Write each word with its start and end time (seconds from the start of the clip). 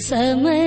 சம 0.00 0.57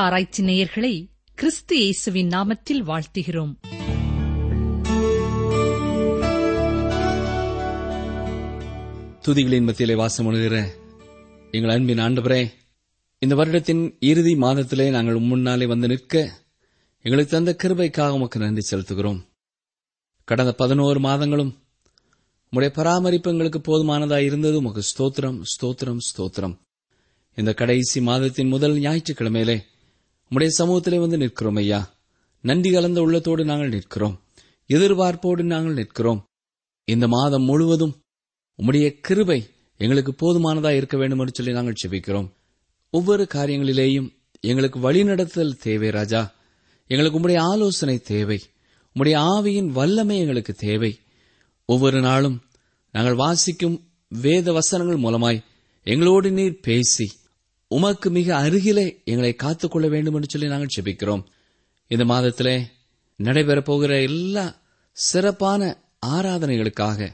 ஆராய்ச்சி 0.00 0.42
நேயர்களை 0.42 0.92
கிறிஸ்து 1.34 1.78
இயேசுவின் 1.78 2.28
நாமத்தில் 2.28 2.82
வாழ்த்துகிறோம். 2.90 3.52
துதிகளின் 9.24 9.62
மத்தியிலே 9.62 9.94
வாசமணுகிற 10.02 10.66
எங்கள் 11.50 11.70
அன்பின் 11.70 11.98
ஆண்டவரே 11.98 12.50
இந்த 13.18 13.34
வருடத்தின் 13.34 13.82
இறுதி 14.00 14.34
மாதத்திலே 14.34 14.90
நாங்கள் 14.90 15.18
முன்னாலே 15.18 15.66
வந்து 15.66 15.88
நிற்க 15.88 16.14
எங்களுக்கு 17.00 17.32
தந்த 17.32 17.56
கிருபைக்காக 17.62 18.10
உமக்கு 18.10 18.38
நன்றி 18.38 18.62
செலுத்துகிறோம். 18.70 19.20
கடந்த 20.24 20.52
பதினோரு 20.52 21.00
மாதங்களும் 21.00 21.52
உங்களுடைய 22.52 22.72
பராமரிப்பு 22.76 23.30
எங்களுக்கு 23.30 23.60
போதுமானதாக 23.60 24.22
இருந்தது. 24.22 24.56
உமக்கு 24.56 24.82
ஸ்தோத்திரம் 24.90 25.42
ஸ்தோத்திரம் 25.52 26.00
ஸ்தோத்திரம். 26.08 26.54
இந்த 27.34 27.54
கடைசி 27.54 28.00
மாதத்தின் 28.00 28.48
முதல் 28.48 28.78
ஞாயிற்றுக்கிழமையிலே 28.78 29.58
உம்முடைய 30.30 30.48
சமூகத்திலே 30.58 31.00
வந்து 31.00 31.16
நிற்கிறோம் 31.16 31.54
ஐயா. 31.54 31.94
நன்றி 32.40 32.70
கலந்த 32.70 33.00
உள்ளத்தோடு 33.00 33.44
நாங்கள் 33.44 33.68
நிற்கிறோம். 33.68 34.22
எதிர்பார்ப்போடு 34.68 35.42
நாங்கள் 35.42 35.72
நிற்கிறோம். 35.72 36.26
இந்த 36.84 37.08
மாதம் 37.08 37.42
முழுவதும் 37.42 38.00
உம்முடைய 38.58 39.00
கிருபை 39.00 39.48
எங்களுக்கு 39.76 40.12
போதுமானதா 40.12 40.76
இருக்க 40.76 40.96
வேண்டும் 40.96 41.18
என்று 41.18 41.32
சொல்லி 41.34 41.52
நாங்கள் 41.52 41.74
செபிக்கிறோம் 41.82 42.30
ஒவ்வொரு 42.90 43.26
காரியங்களிலேயும் 43.34 44.16
எங்களுக்கு 44.40 44.92
வழிநடத்தல் 44.92 45.52
தேவை 45.52 45.90
ராஜா. 45.90 46.34
எங்களுக்கு 46.86 47.18
உம்முடைய 47.18 47.38
ஆலோசனை 47.38 47.98
தேவை. 47.98 48.40
உம்முடைய 48.94 49.16
ஆவியின் 49.16 49.66
வல்லமை 49.66 50.18
எங்களுக்கு 50.18 50.52
தேவை. 50.52 50.98
ஒவ்வொரு 51.64 52.00
நாளும் 52.00 52.42
நாங்கள் 52.92 53.14
வாசிக்கும் 53.14 53.88
வேத 54.08 54.52
வசனங்கள் 54.52 54.96
மூலமாய் 54.96 55.44
எங்களோடு 55.82 56.30
நீர் 56.30 56.60
பேசி 56.60 57.10
உமக்கு 57.74 58.10
மிக 58.10 58.36
அருகிலே 58.36 59.00
எங்களை 59.04 59.34
காத்துக்கொள்ள 59.34 59.88
வேண்டும் 59.88 60.14
என்று 60.14 60.28
சொல்லி 60.28 60.48
நாங்கள் 60.48 60.74
செபிக்கிறோம் 60.76 61.24
இந்த 61.88 62.04
மாதத்திலே 62.04 62.62
நடைபெறப் 63.18 63.64
போகிற 63.64 64.02
எல்லா 64.02 64.44
சிறப்பான 64.92 65.76
ஆராதனைகளுக்காக 66.06 67.08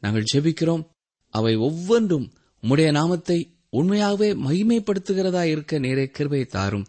நாங்கள் 0.00 0.24
ஜெபிக்கிறோம். 0.32 0.84
அவை 1.30 1.56
ஒவ்வொன்றும் 1.56 2.32
உம்முடைய 2.62 2.90
நாமத்தை 2.90 3.38
உண்மையாகவே 3.68 4.28
மகிமைப்படுத்துகிறதா 4.32 5.42
இருக்க 5.42 5.78
நேரே 5.78 6.06
கிருபை 6.06 6.44
தாரும். 6.44 6.86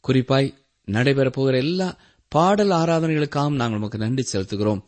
குறிப்பாய் 0.00 0.54
நடைபெறப் 0.86 1.32
போகிற 1.32 1.58
எல்லா 1.58 1.88
பாடல் 2.28 2.70
ஆராதனைகளுக்காகவும் 2.70 3.60
நாங்கள் 3.62 3.78
உமக்கு 3.78 3.98
நன்றி 3.98 4.24
செலுத்துகிறோம். 4.32 4.82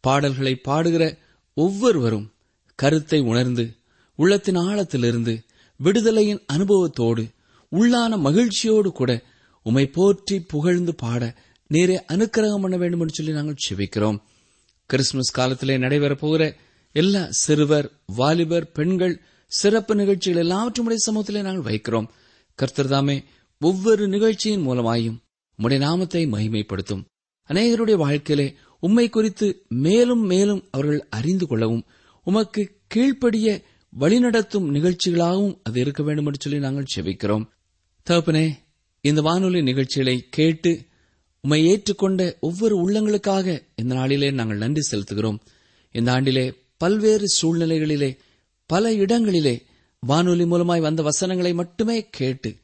பாடல்களை 0.00 0.60
பாடுகிற 0.68 1.18
ஒவ்வொருவரும் 1.54 2.30
கருத்தை 2.74 3.20
உணர்ந்து 3.20 3.64
உள்ளத்தின் 4.14 4.56
ஆழத்திலிருந்து 4.56 5.34
விடுதலையின் 5.84 6.42
அனுபவத்தோடு 6.52 7.24
உள்ளான 7.72 8.18
மகிழ்ச்சியோடு 8.18 8.92
கூட 8.92 9.22
உமை 9.66 9.86
போற்றி 9.86 10.40
புகழ்ந்து 10.40 10.94
பாட 10.94 11.34
நேரே 11.70 11.96
அனுக்கிரகம் 12.12 12.60
பண்ண 12.60 12.76
வேண்டும் 12.76 13.00
என்று 13.00 13.14
சொல்லி 13.14 13.32
நாங்கள் 13.32 13.64
செபிக்கிறோம். 13.66 14.18
கிறிஸ்துமஸ் 14.90 15.30
காலத்திலே 15.30 15.76
நடைபெறப்போகிற 15.76 16.54
எல்லா 16.92 17.26
சிறுவர் 17.30 17.90
வாலிபர் 18.06 18.72
பெண்கள் 18.72 19.20
சிறப்பு 19.46 19.94
நிகழ்ச்சிகள் 19.94 20.44
எல்லாவற்றுமுடைய 20.46 21.00
சமூகத்திலே 21.06 21.42
நாங்கள் 21.42 21.68
வைக்கிறோம். 21.70 22.08
கர்த்தர்தாமே 22.58 23.24
ஒவ்வொரு 23.60 24.08
நிகழ்ச்சியின் 24.08 24.60
மூலமாயும் 24.60 25.18
உம்முடைய 25.58 25.78
நாமத்தை 25.78 26.26
மகிமைப்படுத்தும். 26.26 27.04
அநேகருடைய 27.50 27.96
வாழ்க்கையிலே 27.96 28.54
உம்மை 28.82 29.08
குறித்து 29.08 29.46
மேலும் 29.68 30.24
மேலும் 30.24 30.64
அவர்கள் 30.70 31.06
அறிந்து 31.10 31.46
கொள்ளவும் 31.46 31.84
உமக்கு 32.26 32.62
கீழ்ப்படிய 32.86 33.62
வழிநடத்தும் 34.00 34.66
நிகழ்ச்சிகளாகவும் 34.76 35.58
அது 35.62 35.80
இருக்க 35.80 36.02
வேண்டும் 36.02 36.26
என்று 36.26 36.40
சொல்லி 36.40 36.58
நாங்கள் 36.58 36.92
செபிக்கிறோம். 36.94 37.44
தகப்பனே 38.06 38.46
இந்த 39.00 39.20
வானொலி 39.20 39.62
நிகழ்ச்சிகளை 39.62 40.26
கேட்டு 40.30 40.72
உம்மை 41.40 41.60
ஏற்றுக்கொண்ட 41.72 42.38
ஒவ்வொரு 42.40 42.74
உள்ளங்களுக்காக 42.84 43.46
இந்த 43.76 43.94
நாளிலே 43.94 44.30
நாங்கள் 44.30 44.56
நன்றி 44.56 44.82
செலுத்துகிறோம். 44.90 45.38
இந்த 45.92 46.12
ஆண்டிலே 46.12 46.56
பல்வேறு 46.76 47.26
சூழ்நிலைகளிலே 47.38 48.10
பல 48.66 48.92
இடங்களிலே 48.92 49.62
வானொலி 50.02 50.44
மூலமாய் 50.44 50.80
வந்த 50.80 51.02
வசனங்களை 51.02 51.54
மட்டுமே 51.54 52.08
கேட்டு 52.10 52.56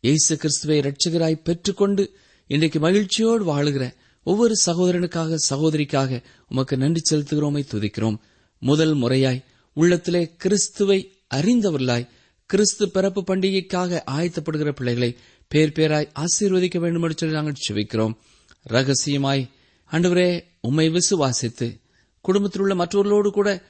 இயேசு 0.00 0.36
கிறிஸ்துவை 0.36 0.78
ரட்சகராய் 0.80 1.44
பெற்றுக்கொண்டு 1.44 2.04
இன்றைக்கு 2.46 2.78
மகிழ்ச்சியோடு 2.80 3.44
வாழுகிற 3.44 3.92
ஒவ்வொரு 4.22 4.54
சகோதரனுக்காக 4.66 5.36
சகோதரிக்காக 5.50 6.22
உமக்கு 6.48 6.76
நன்றி 6.76 7.02
செலுத்துகிறோமை 7.10 7.62
துதிக்கிறோம். 7.72 8.18
முதல் 8.62 8.94
முறையாய் 8.94 9.44
உள்ளத்திலே 9.72 10.36
கிறிஸ்துவை 10.36 10.98
அறிந்தவர்களாய் 11.34 12.08
கிறிஸ்து 12.46 12.90
பிறப்பு 12.90 13.20
பண்டிகைக்காக 13.20 14.02
ஆயத்தப்படுகிற 14.10 14.70
பிள்ளைகளை 14.70 15.16
பேர் 15.48 15.72
பேராய் 15.74 16.12
ஆசீர்வதிக்க 16.14 16.78
வேண்டும் 16.78 17.02
என்று 17.02 17.16
சொல்லி 17.16 17.34
நாங்கள் 17.34 17.62
செபிக்கிறோம் 17.68 18.14
ரகசியமாய் 18.62 19.48
அன்றுவரே 19.90 20.44
உம்மை 20.60 20.86
விசுவாசித்து 20.88 21.80
குடும்பத்தில் 22.20 22.62
உள்ள 22.62 22.74
மற்றவர்களோடு 22.74 23.30
கூட 23.30 23.62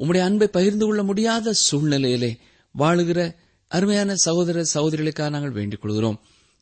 உம்முடைய 0.00 0.18
அன்பை 0.18 0.48
பகிர்ந்து 0.48 0.86
கொள்ள 0.86 1.02
முடியாத 1.02 1.54
சூழ்நிலையிலே 1.70 2.38
வாழுகிற 2.78 3.34
அருமையான 3.68 4.14
சகோதர 4.14 4.64
சகோதரிகளுக்காக 4.74 5.30
நாங்கள் 5.30 5.50
வேண்டிக் 5.50 5.80
கொள்கிறோம். 5.80 6.20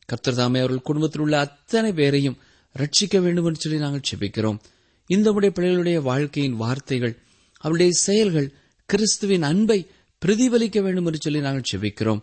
கர்த்தர்தாமே 0.09 0.57
அவர்கள் 0.59 0.81
குடும்பத்தில் 0.81 1.21
உள்ள 1.21 1.39
அத்தனை 1.39 1.93
பேரையும் 1.93 2.37
ரட்சிக்க 2.75 3.21
வேண்டும் 3.21 3.45
என்று 3.45 3.59
சொல்லி 3.59 3.79
நாங்கள் 3.79 4.09
செபிக்கிறோம் 4.09 4.59
இந்த 5.07 5.31
உடைய 5.31 5.53
பிள்ளைகளுடைய 5.55 6.01
வாழ்க்கையின் 6.01 6.55
வார்த்தைகள் 6.55 7.17
அவருடைய 7.57 7.91
செயல்கள் 7.91 8.53
கிறிஸ்துவின் 8.87 9.43
அன்பை 9.43 9.87
பிரதிபலிக்க 10.25 10.81
வேண்டும் 10.81 11.05
என்று 11.05 11.17
சொல்லி 11.21 11.39
நாங்கள் 11.39 11.71
செபிக்கிறோம். 11.71 12.21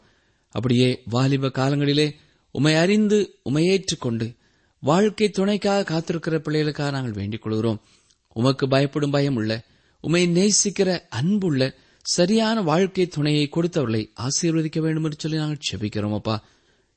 அப்படியே 0.50 1.02
வாலிப 1.04 1.46
காலங்களிலே 1.48 2.14
உமை 2.50 2.74
அறிந்து 2.74 3.38
உமையேற்றுக் 3.50 4.00
கொண்டு 4.00 4.34
வாழ்க்கை 4.80 5.30
துணைக்காக 5.30 5.84
காத்திருக்கிற 5.84 6.38
பிள்ளைகளுக்காக 6.38 6.90
நாங்கள் 6.90 7.12
வேண்டிக் 7.12 7.42
கொள்கிறோம். 7.42 7.80
உமக்கு 8.32 8.68
பயப்படும் 8.68 9.10
பயம் 9.10 9.34
உள்ள 9.34 9.64
உமை 10.00 10.28
நேசிக்கிற 10.28 11.00
அன்புள்ள 11.08 11.74
சரியான 12.02 12.62
வாழ்க்கை 12.62 13.06
துணையை 13.06 13.50
கொடுத்தவர்களை 13.52 14.10
ஆசீர்வதிக்க 14.20 14.78
வேண்டும் 14.78 15.04
என்று 15.04 15.16
சொல்லி 15.18 15.36
நாங்கள் 15.36 15.64
செபிக்கிறோம் 15.72 16.14
அப்பா. 16.14 16.44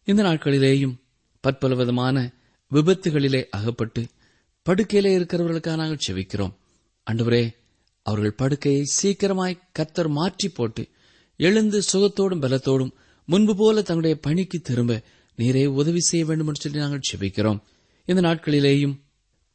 இந்த 0.03 0.23
நாட்களிலேயும் 0.23 0.95
பற்பல 1.39 1.75
விதமான 1.75 2.31
விபத்துகளிலே 2.71 3.49
அகப்பட்டு 3.49 4.07
படுக்கையிலே 4.69 5.19
இருக்கிறவர்களுக்காக 5.19 5.75
நாங்கள் 5.75 6.05
செபிக்கிறோம். 6.07 6.53
அன்றுவரே 7.11 7.49
அவர்கள் 8.07 8.33
படுக்கையை 8.33 8.83
சீக்கிரமாய் 8.83 9.59
கத்தர் 9.79 10.07
மாற்றி 10.07 10.49
போட்டு 10.49 10.87
எழுந்து 11.37 11.81
சுகத்தோடும் 11.93 12.41
பலத்தோடும் 12.41 12.91
முன்பு 13.25 13.55
போல 13.55 13.81
தங்களுடைய 13.81 14.19
பணிக்கு 14.19 14.61
திரும்ப 14.61 15.01
நீரே 15.37 15.65
உதவி 15.65 15.99
செய்ய 15.99 16.25
வேண்டும் 16.25 16.47
என்று 16.47 16.61
சொல்லி 16.61 16.77
நாங்கள் 16.77 17.07
செபிக்கிறோம் 17.11 17.59
இந்த 18.05 18.21
நாட்களிலேயும் 18.21 18.95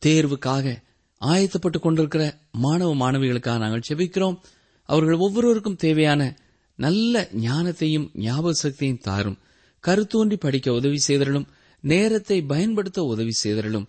தேர்வுக்காக 0.03 0.83
ஆயத்தப்பட்டுக் 1.21 1.79
கொண்டிருக்கிற 1.79 2.39
மாணவ 2.53 2.95
மாணவிகளுக்காக 2.95 3.59
நாங்கள் 3.59 3.83
செபிக்கிறோம் 3.89 4.41
அவர்கள் 4.89 5.15
ஒவ்வொருவருக்கும் 5.15 5.77
தேவையான 5.77 6.37
நல்ல 6.77 7.29
ஞானத்தையும் 7.41 8.11
ஞாபக 8.15 8.53
சக்தியும் 8.53 8.99
தாரும். 8.99 9.39
கருத்தோன்றி 9.85 10.37
படிக்க 10.37 10.73
உதவி 10.73 10.99
செய்தரலும் 11.07 11.47
நேரத்தை 11.81 12.43
பயன்படுத்த 12.43 13.03
உதவி 13.03 13.31
செய்தரலும் 13.43 13.87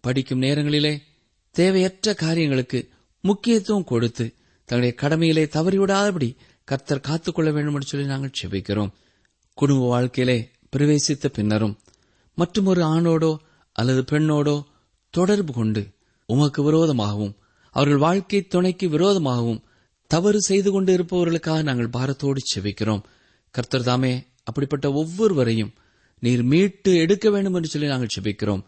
படிக்கும் 0.00 0.38
நேரங்களிலே 0.38 1.02
தேவையற்ற 1.50 2.14
காரியங்களுக்கு 2.14 2.88
முக்கியத்துவம் 3.24 3.84
கொடுத்து 3.84 4.24
தங்களுடைய 4.68 4.94
கடமையிலே 5.02 5.44
தவறிவிடாதபடி 5.56 6.28
கர்த்தர் 6.68 7.06
காத்துக்கொள்ள 7.08 7.50
வேண்டும் 7.52 7.74
என்று 7.74 7.86
சொல்லி 7.86 8.06
நாங்கள் 8.06 8.38
செபிக்கிறோம். 8.40 8.92
குடும்ப 9.58 9.86
வாழ்க்கையிலே 9.86 10.38
பிரவேசித்த 10.72 11.26
பின்னரும் 11.32 11.74
மற்றும் 12.38 12.66
ஒரு 12.66 12.82
ஆணோடோ 12.84 13.32
அல்லது 13.72 14.02
பெண்ணோடோ 14.12 14.56
தொடர்பு 15.14 15.52
கொண்டு 15.52 15.82
உமக்கு 16.28 16.60
விரோதமாகவும் 16.62 17.34
அவர்கள் 17.74 18.04
வாழ்க்கை 18.06 18.40
துணைக்கு 18.46 18.86
விரோதமாகவும் 18.88 19.62
தவறு 20.10 20.40
செய்து 20.40 20.70
கொண்டு 20.70 20.90
இருப்பவர்களுக்காக 20.96 21.62
நாங்கள் 21.62 21.94
பாரத்தோடு 21.96 22.40
செபிக்கிறோம். 22.52 23.02
கர்த்தர் 23.54 23.82
தாமே 23.82 24.12
அப்படிப்பட்ட 24.42 24.86
ஒவ்வொருவரையும் 24.92 25.72
நீர் 26.22 26.42
மீட்டு 26.42 26.90
எடுக்க 26.96 27.26
வேண்டும் 27.30 27.54
என்று 27.54 27.68
சொல்லி 27.68 27.88
நாங்கள் 27.88 28.14
செபிக்கிறோம். 28.16 28.62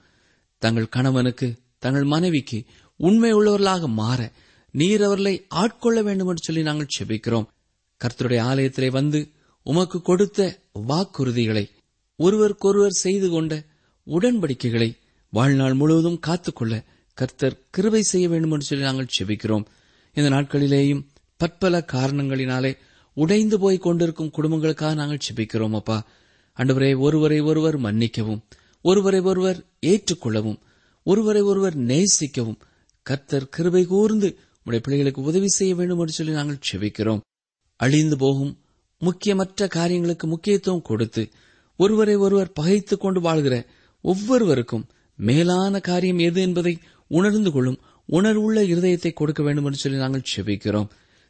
தங்கள் 0.62 0.88
கணவனுக்கு 0.88 1.48
தங்கள் 1.78 2.06
மனைவிக்கு 2.14 2.58
உண்மை 3.00 3.30
உள்ளவர்களாக 3.34 3.86
மாற 4.00 4.20
நீர் 4.70 5.02
அவர்களை 5.02 5.46
ஆட்கொள்ள 5.54 6.02
வேண்டும் 6.02 6.28
என்று 6.28 6.42
சொல்லி 6.42 6.62
நாங்கள் 6.62 6.94
செபிக்கிறோம். 6.98 7.46
கர்த்தருடைய 8.00 8.40
ஆலயத்திலே 8.40 8.90
வந்து 8.90 9.28
உமக்கு 9.62 10.02
கொடுத்த 10.02 10.58
வாக்குறுதிகளை 10.88 11.64
ஒருவருக்கொருவர் 12.16 13.00
செய்து 13.04 13.30
கொண்ட 13.30 13.62
உடன்படிக்கைகளை 14.06 14.96
வாழ்நாள் 15.30 15.74
முழுவதும் 15.74 16.18
காத்துக்கொள்ள 16.18 16.84
கர்த்தர் 17.14 17.60
கிருவை 17.76 18.00
செய்ய 18.00 18.28
வேண்டும் 18.28 18.50
என்று 18.50 18.64
சொல்லி 18.64 18.84
நாங்கள் 18.84 19.14
செபிக்கிறோம். 19.18 19.64
இந்த 20.14 20.28
நாட்களிலேயும் 20.30 21.06
பற்பல 21.36 21.84
காரணங்களினாலே 21.92 22.76
உடைந்து 23.14 23.58
போய் 23.58 23.78
கொண்டிருக்கும் 23.78 24.32
குடும்பங்களுக்காக 24.36 24.94
நாங்கள் 24.94 25.24
செபிக்கிறோம் 25.26 25.74
அப்பா. 25.74 26.06
அன்றுவரே 26.56 26.98
ஒருவரை 26.98 27.40
ஒருவர் 27.40 27.76
மன்னிக்கவும் 27.78 28.44
ஒருவரை 28.82 29.20
ஒருவர் 29.20 29.64
ஏற்றுக்கொள்ளவும் 29.86 30.58
ஒருவரை 31.02 31.42
ஒருவர் 31.42 31.76
நேசிக்கவும் 31.76 32.58
கர்த்தர் 33.02 33.48
கிருபை 33.48 33.84
கூர்ந்து 33.84 34.38
உடைய 34.66 34.80
பிள்ளைகளுக்கு 34.84 35.22
உதவி 35.22 35.48
செய்ய 35.48 35.74
வேண்டும் 35.74 35.98
என்று 35.98 36.12
சொல்லி 36.12 36.32
நாங்கள் 36.32 36.64
செபிக்கிறோம். 36.68 37.20
அழிந்து 37.80 38.16
போகும் 38.16 38.52
முக்கியமற்ற 38.98 39.66
காரியங்களுக்கு 39.68 40.26
முக்கியத்துவம் 40.26 40.82
கொடுத்து 40.82 41.22
ஒருவரை 41.76 42.14
ஒருவர் 42.16 42.52
பகைத்துக் 42.52 43.00
கொண்டு 43.00 43.20
வாழ்கிற 43.20 43.66
ஒவ்வொருவருக்கும் 44.04 44.86
மேலான 45.18 45.80
காரியம் 45.80 46.18
எது 46.18 46.40
என்பதை 46.40 46.78
உணர்ந்து 47.08 47.50
கொள்ளும் 47.50 47.78
உணர்வுள்ள 48.06 48.62
இருதயத்தை 48.62 49.12
கொடுக்க 49.12 49.42
வேண்டும் 49.42 49.64
என்று 49.64 49.78
சொல்லி 49.78 49.98
நாங்கள் 49.98 50.30
செபிக்கிறோம். 50.36 50.88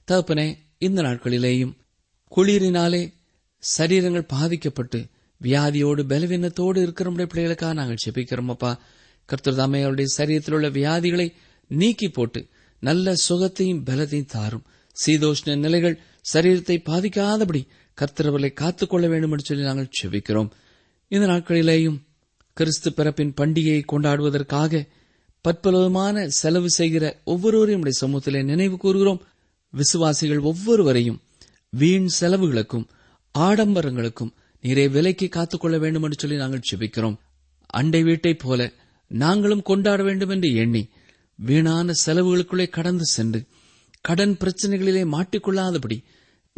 தகப்பனே 0.08 0.46
இந்த 0.78 1.02
நாட்களிலேயும் 1.02 1.74
குளிரினாலே 2.36 3.02
சரீரங்கள் 3.78 4.30
பாதிக்கப்பட்டு 4.34 4.98
வியாதியோடு 5.40 6.02
பலவீனத்தோடு 6.12 6.82
இருக்கிற 6.82 7.10
நம்முடைய 7.10 7.28
பிள்ளைகளுக்காக 7.32 7.74
நாங்கள் 7.74 8.04
செபிக்கிறோம் 8.04 8.48
அப்பா. 8.48 8.72
கர்த்தர் 9.28 9.54
தாமே 9.54 9.80
அவருடைய 9.80 10.08
சரீரத்தில் 10.16 10.54
உள்ள 10.54 10.68
வியாதிகளை 10.70 11.28
நீக்கி 11.70 12.08
போட்டு 12.08 12.40
நல்ல 12.78 13.14
சுகத்தையும் 13.28 13.84
பலத்தையும் 13.84 14.24
தாரும். 14.24 14.64
சீதோஷ்ண 15.06 15.56
நிலைகள் 15.56 16.00
சரீரத்தை 16.32 16.76
பாதிக்காதபடி 16.86 17.66
கர்த்தரவர்களை 17.98 18.52
காத்துக்கொள்ள 18.52 19.06
வேண்டும் 19.08 19.30
என்று 19.30 19.44
சொல்லி 19.44 19.64
நாங்கள் 19.64 19.94
செவிக்கிறோம் 20.02 20.50
இந்த 21.08 21.26
நாட்களிலேயும் 21.26 21.98
கிறிஸ்து 22.52 22.92
பிறப்பின் 22.92 23.34
பண்டிகையை 23.40 23.82
கொண்டாடுவதற்காக 23.92 24.88
பற்பலவிதமான 25.48 26.26
செலவு 26.26 26.70
செய்கிற 26.70 27.20
ஒவ்வொருவரையும் 27.24 27.82
நம்முடைய 27.82 27.98
சமூகத்திலே 28.02 28.44
நினைவு 28.44 28.76
கூறுகிறோம். 28.76 29.22
விசுவாசிகள் 29.70 30.38
ஒவ்வொருவரையும் 30.38 31.22
வீண் 31.70 32.08
செலவுகளுக்கும் 32.20 32.86
ஆடம்பரங்களுக்கும் 33.38 34.34
நீரை 34.60 34.88
விலைக்கு 34.88 35.28
காத்துக்கொள்ள 35.28 35.78
வேண்டும் 35.78 36.02
என்று 36.02 36.16
சொல்லி 36.18 36.36
நாங்கள் 36.36 36.68
செபிக்கிறோம். 36.70 37.16
அண்டை 37.66 38.02
வீட்டைப் 38.02 38.38
போல 38.38 38.72
நாங்களும் 39.08 39.62
கொண்டாட 39.62 40.02
வேண்டும் 40.02 40.28
என்று 40.28 40.54
எண்ணி 40.54 40.88
வீணான 41.38 41.92
செலவுகளுக்குள்ளே 42.06 42.68
கடந்து 42.68 43.04
சென்று 43.04 43.40
கடன் 44.00 44.36
பிரச்சனைகளிலே 44.40 45.02
மாட்டிக்கொள்ளாதபடி 45.14 45.98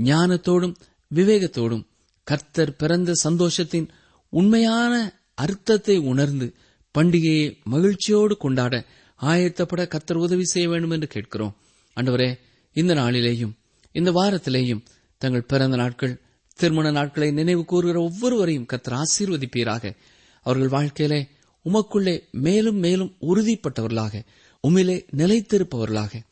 ஞானத்தோடும் 0.02 0.75
விவேகத்தோடும் 1.14 1.84
கர்த்தர் 2.26 2.76
பிறந்த 2.76 3.12
சந்தோஷத்தின் 3.25 3.88
உண்மையான 4.32 4.94
அர்த்தத்தை 5.34 5.96
உணர்ந்து 5.98 6.54
பண்டிகையை 6.98 7.58
மகிழ்ச்சியோடு 7.64 8.36
கொண்டாட 8.36 8.84
ஆயத்தப்பட 9.20 9.86
கர்த்தர் 9.86 10.16
உதவி 10.16 10.44
செய்ய 10.44 10.69
வேண்டும் 10.69 10.90
என்று 10.90 11.06
கேட்கிறோம். 11.06 11.56
அண்டவரே 11.96 12.38
இந்த 12.72 12.94
நாளிலேயும் 12.94 13.54
இந்த 13.92 14.10
வாரத்திலேயும் 14.10 14.84
தங்கள் 15.19 15.42
பிறந்த 15.42 15.76
நாட்கள் 15.76 16.20
திருமண 16.54 16.90
நாட்களை 16.90 17.30
நினைவு 17.30 17.64
கூறுகிற 17.64 18.00
ஒவ்வொருவரையும் 18.00 18.66
கர்த்தர் 18.66 18.98
ஆசீர்வதிப்பீராக. 18.98 19.96
அவர்கள் 20.42 20.69
வாழ்க்கையிலே 20.69 21.28
உமக்குள்ளே 21.64 22.14
மேலும் 22.30 22.76
மேலும் 22.76 23.16
உறுதிப்பட்டவர்களாக 23.20 24.22
உமிலே 24.66 25.06
நிலைத்திருப்பவர்களாக 25.16 26.22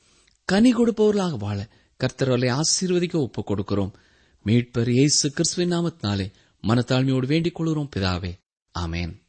கனி 0.44 0.74
கொடுப்பவர்களாக 0.74 1.38
வாழ 1.38 1.68
கர்த்தர் 1.96 2.28
ஆசீர்வதிக்க 2.28 3.14
ஒப்புக் 3.14 3.50
கொடுக்கிறோம் 3.50 3.92
மீட்பர் 4.44 4.88
இயேசு 4.88 5.30
கிறிஸ்துவின் 5.30 5.72
நாமத்தினாலே 5.72 6.32
மனத்தாழ்மையோடு 6.62 7.26
வேண்டிக் 7.26 7.54
கொள்கிறோம் 7.54 7.88
பிதாவே. 7.96 8.32
ஆமேன். 8.78 9.25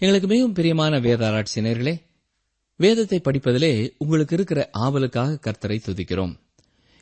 எங்களுக்கு 0.00 0.28
மிகவும் 0.28 0.52
பிரியமான 0.52 0.98
வேத 0.98 1.44
வேதத்தை 2.76 3.18
படிப்பதிலே 3.18 3.94
உங்களுக்கு 3.98 4.34
இருக்கிற 4.34 4.68
ஆவலுக்காக 4.72 5.38
கர்த்தரை 5.46 5.78
துதிக்கிறோம். 5.86 6.34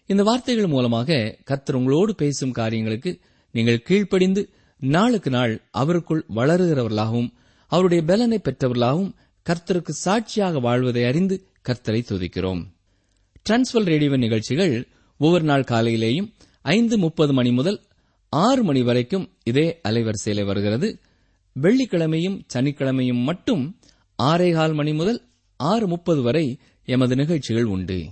இந்த 0.06 0.22
வார்த்தைகள் 0.22 0.66
மூலமாக 0.66 1.38
கர்த்தர் 1.44 1.76
உங்களோடு 1.76 2.14
பேசும் 2.14 2.50
காரியங்களுக்கு 2.50 3.18
நீங்கள் 3.50 3.82
கீழ்ப்படிந்து 3.82 4.48
நாளுக்கு 4.78 5.30
நாள் 5.30 5.62
அவருக்குள் 5.70 6.24
வளருகிறவர்களாகவும் 6.34 7.28
அவருடைய 7.66 8.04
பலனை 8.04 8.40
பெற்றவர்களாகவும் 8.44 9.12
கர்த்தருக்கு 9.46 9.90
சாட்சியாக 9.90 10.58
வாழ்வதை 10.58 11.04
அறிந்து 11.04 11.46
கர்த்தரை 11.68 12.00
துதிக்கிறோம். 12.10 12.62
டிரான்ஸ்வல் 13.48 13.88
ரேடியோ 13.92 14.16
நிகழ்ச்சிகள் 14.16 14.88
ஒவ்வொரு 15.18 15.44
நாள் 15.44 15.62
காலையிலேயும் 15.62 16.32
ஐந்து 16.62 16.98
முப்பது 16.98 17.32
மணி 17.32 17.50
முதல் 17.50 17.82
ஆறு 18.28 18.64
மணி 18.64 18.82
வரைக்கும் 18.82 19.28
இதே 19.44 19.80
அலைவரிசையில் 19.88 20.44
வருகிறது. 20.44 20.98
வெள்ளிக்கிழமையும் 21.60 22.44
சனிக்கிழமையும் 22.54 23.22
மட்டும் 23.22 23.78
ஆறேகால் 24.22 24.75
மணி 24.75 24.92
முதல் 24.92 25.28
ஆறு 25.56 25.88
முப்பது 25.88 26.22
வரை 26.22 26.58
எமது 26.84 27.16
நிகழ்ச்சிகள் 27.16 27.64
உண்டு. 27.64 28.06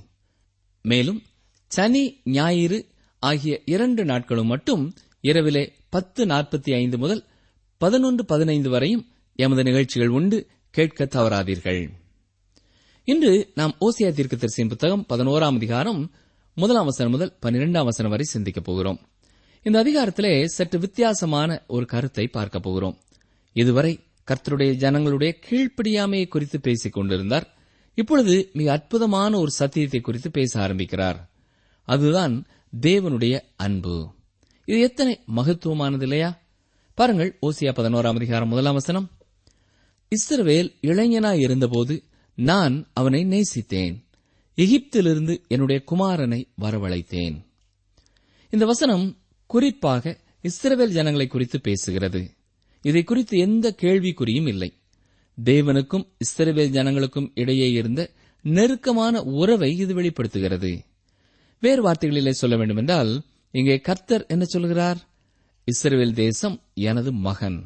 மேலும் 0.82 1.22
சனி 1.66 2.20
ஞாயிறு 2.24 2.86
ஆகிய 3.18 3.62
இரண்டு 3.64 4.04
நாட்களும் 4.04 4.46
மட்டும் 4.46 4.94
இரவிலே 5.20 5.72
பத்து 5.88 6.26
நாற்பத்தி 6.26 6.74
ஐந்து 6.74 6.98
முதல் 6.98 7.24
பதினொன்று 7.76 8.24
பதினைந்து 8.24 8.70
வரையும் 8.70 9.08
எமது 9.34 9.62
நிகழ்ச்சிகள் 9.62 10.08
உண்டு. 10.08 10.46
கேட்க 10.70 11.04
தவறாதீர்கள். 11.04 11.88
இன்று 13.04 13.50
நாம் 13.54 13.76
ஓசியா 13.80 14.04
தீர்க்கதரிசியின் 14.04 14.68
புத்தகம் 14.68 15.06
பதினோராம் 15.08 15.54
அதிகாரம் 15.54 16.10
முதலாம் 16.54 16.84
வசனம் 16.84 17.12
முதல் 17.12 17.36
பன்னிரெண்டாம் 17.42 17.84
வசனம் 17.84 18.10
வரை 18.10 18.24
சிந்திக்கப் 18.24 18.64
போகிறோம். 18.64 19.00
இந்த 19.62 19.84
அதிகாரத்திலே 19.84 20.44
சற்று 20.44 20.78
வித்தியாசமான 20.78 21.62
ஒரு 21.66 21.86
கருத்தை 21.86 22.26
பார்க்க 22.26 22.60
போகிறோம். 22.60 22.98
இதுவரை 23.54 24.00
கர்த்தருடைய 24.26 24.73
ஜனங்களுடைய 24.73 25.38
கீழ்ப்படியாமையை 25.49 26.28
குறித்து 26.28 26.61
பேசிக் 26.61 26.92
கொண்டிருந்தார். 26.92 27.54
இப்பொழுது 27.94 28.50
மிக 28.52 28.73
அற்புதமான 28.73 29.38
ஒரு 29.38 29.50
சத்தியத்தை 29.50 30.00
குறித்து 30.00 30.30
பேச 30.30 30.61
ஆரம்பிக்கிறார். 30.61 31.30
அதுதான் 31.82 32.46
தேவனுடைய 32.80 33.40
அன்பு. 33.56 34.14
இது 34.64 34.80
எத்தனை 34.80 35.20
மகத்துவமானது 35.37 36.02
இல்லையா? 36.02 36.42
பாருங்கள் 36.94 37.38
ஓசியா 37.42 37.73
பதினோராம் 37.73 38.14
அதிகாரம் 38.14 38.49
முதலாம் 38.49 38.73
வசனம். 38.73 39.11
இஸ்ரவேல் 40.11 40.75
இளைஞனாய் 40.82 41.40
இருந்தபோது 41.40 42.02
நான் 42.34 42.88
அவனை 42.92 43.25
நேசித்தேன். 43.25 44.04
எகிப்திலிருந்து 44.56 45.46
என்னுடைய 45.49 45.82
குமாரனை 45.90 46.49
வரவழைத்தேன். 46.61 47.44
இந்த 48.50 48.66
வசனம் 48.66 49.18
குறிப்பாக 49.46 50.20
இஸ்ரவேல் 50.42 50.88
ஜனங்களை 50.88 51.26
குறித்து 51.26 51.61
பேசுகிறது. 51.64 52.42
இதை 52.84 53.02
குறித்து 53.04 53.38
எந்த 53.38 53.74
கேள்விக்குறியும் 53.82 54.48
இல்லை. 54.48 54.72
தேவனுக்கும் 55.44 56.06
இஸ்ரவேல் 56.16 56.70
ஜனங்களுக்கும் 56.70 57.30
இடையே 57.34 57.70
இருந்த 57.70 58.10
நெருக்கமான 58.42 59.22
உறவை 59.22 59.76
இது 59.76 59.94
வெளிப்படுத்துகிறது. 59.94 60.84
வேறு 61.60 61.82
வார்த்தைகளிலே 61.82 62.30
சொல்ல 62.30 62.56
வேண்டுமென்றால் 62.56 63.22
இங்கே 63.50 63.78
கர்த்தர் 63.78 64.26
என்ன 64.26 64.44
சொல்கிறார்? 64.44 65.08
இஸ்ரவேல் 65.66 66.12
தேசம் 66.12 66.60
எனது 66.74 67.12
மகன். 67.12 67.64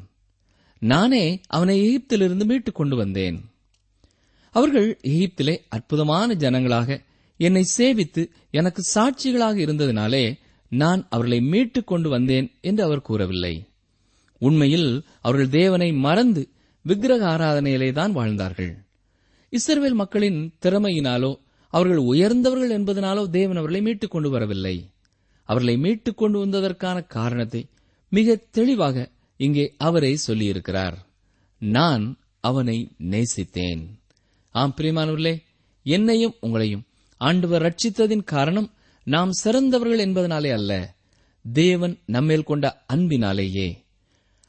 நானே 0.78 1.40
அவனை 1.46 1.80
எகிப்திலிருந்து 1.80 2.44
மீட்டுக் 2.44 2.74
கொண்டு 2.74 2.96
வந்தேன். 2.96 3.44
அவர்கள் 4.50 4.98
எகிப்திலே 5.02 5.56
அற்புதமான 5.68 6.34
ஜனங்களாக 6.34 7.04
என்னை 7.36 7.64
சேவித்து 7.78 8.30
எனக்கு 8.50 8.82
சாட்சிகளாக 8.94 9.58
இருந்ததினாலே 9.64 10.38
நான் 10.68 11.06
அவர்களை 11.10 11.40
மீட்டுக் 11.40 11.86
கொண்டு 11.86 12.08
வந்தேன் 12.08 12.50
என்று 12.60 12.84
அவர் 12.84 13.02
கூறவில்லை. 13.02 13.62
உண்மையில் 14.38 15.04
அவர்கள் 15.20 15.48
தேவனை 15.48 15.92
மறந்து 15.92 16.48
விக்கிரக 16.82 17.36
ஆராதனையிலே 17.36 17.92
தான் 17.92 18.12
வாழ்ந்தார்கள். 18.12 18.84
இஸ்ரவேல் 19.50 19.92
மக்களின் 19.92 20.54
திறமையினாலோ 20.62 21.40
அவர்கள் 21.68 21.96
உயர்ந்தவர்கள் 21.96 22.80
என்பதனாலோ 22.80 23.28
தேவன் 23.30 23.56
அவர்களை 23.56 23.80
மீட்டுக் 23.80 24.10
கொண்டு 24.10 24.30
வரவில்லை. 24.30 24.90
அவர்களை 25.42 25.76
மீட்டுக் 25.76 26.16
கொண்டு 26.16 26.46
வந்ததற்கான 26.46 27.06
காரணத்தை 27.06 27.66
மிக 28.08 28.36
தெளிவாக 28.50 29.10
இங்கே 29.36 29.74
அவரே 29.78 30.18
சொல்லியிருக்கிறார். 30.26 30.94
நான் 31.58 32.18
அவனை 32.40 32.90
நேசித்தேன். 32.98 33.86
ஆம் 34.50 34.74
பிரியமானவர்களே 34.76 35.42
என்னையும் 35.82 36.34
உங்களையும் 36.42 36.86
ஆண்டவர் 37.16 37.62
ரட்சித்ததின் 37.62 38.24
காரணம் 38.24 38.72
நாம் 39.04 39.32
சிறந்தவர்கள் 39.32 40.08
என்பதனாலே 40.08 40.52
அல்ல 40.52 40.96
தேவன் 41.52 41.98
நம்மேல் 42.04 42.42
கொண்ட 42.42 42.84
அன்பினாலேயே. 42.86 43.86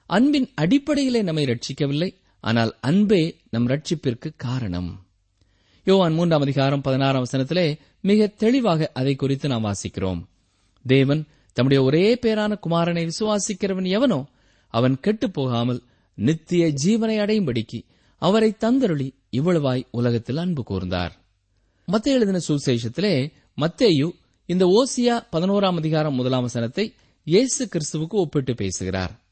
அன்பின் 0.10 0.50
அடிப்படையிலே 0.56 1.22
நம்மை 1.22 1.44
ரட்சிக்கவில்லை 1.44 2.16
ஆனால் 2.40 2.78
அன்பே 2.80 3.38
நம் 3.50 3.68
ரட்சிப்பிற்கு 3.68 4.30
காரணம். 4.38 5.06
யோவான் 5.84 6.14
மூன்றாம் 6.14 6.42
அதிகாரம் 6.42 6.82
பதினாறாம் 6.82 7.26
வசனத்திலே 7.32 7.80
மிக 8.02 8.28
தெளிவாக 8.28 8.90
அதை 8.94 9.16
குறித்து 9.16 9.48
நாம் 9.48 9.66
வாசிக்கிறோம். 9.66 10.22
தேவன் 10.86 11.28
தம்முடைய 11.54 11.84
ஒரே 11.84 12.16
பேரான 12.16 12.60
குமாரனை 12.68 13.10
விசுவாசிக்கிறவன் 13.10 13.88
எவனோ 13.88 14.26
அவன் 14.68 15.00
கெட்டுப் 15.00 15.34
போகாமல் 15.34 15.84
நித்திய 16.14 16.74
ஜீவனை 16.86 17.18
அடையும்படிக்கு 17.20 17.86
அவரை 18.18 18.56
தந்தருளி 18.60 19.10
இவ்வளவாய் 19.32 19.88
உலகத்தில் 19.92 20.38
அன்பு 20.38 20.64
கூர்ந்தார். 20.70 21.12
மத்திய 21.86 22.16
எழுதின 22.16 22.40
சுசேஷத்திலே 22.48 23.32
மத்தேயு 23.62 24.10
இந்த 24.46 24.66
ஓசியா 24.66 25.24
பதினோராம் 25.32 25.76
அதிகாரம் 25.76 26.16
முதலாம் 26.16 26.42
வசனத்தை 26.42 26.94
இயேசு 27.24 27.70
கிறிஸ்துவுக்கு 27.72 28.22
ஒப்பிட்டு 28.24 28.56
பேசுகிறார். 28.56 29.28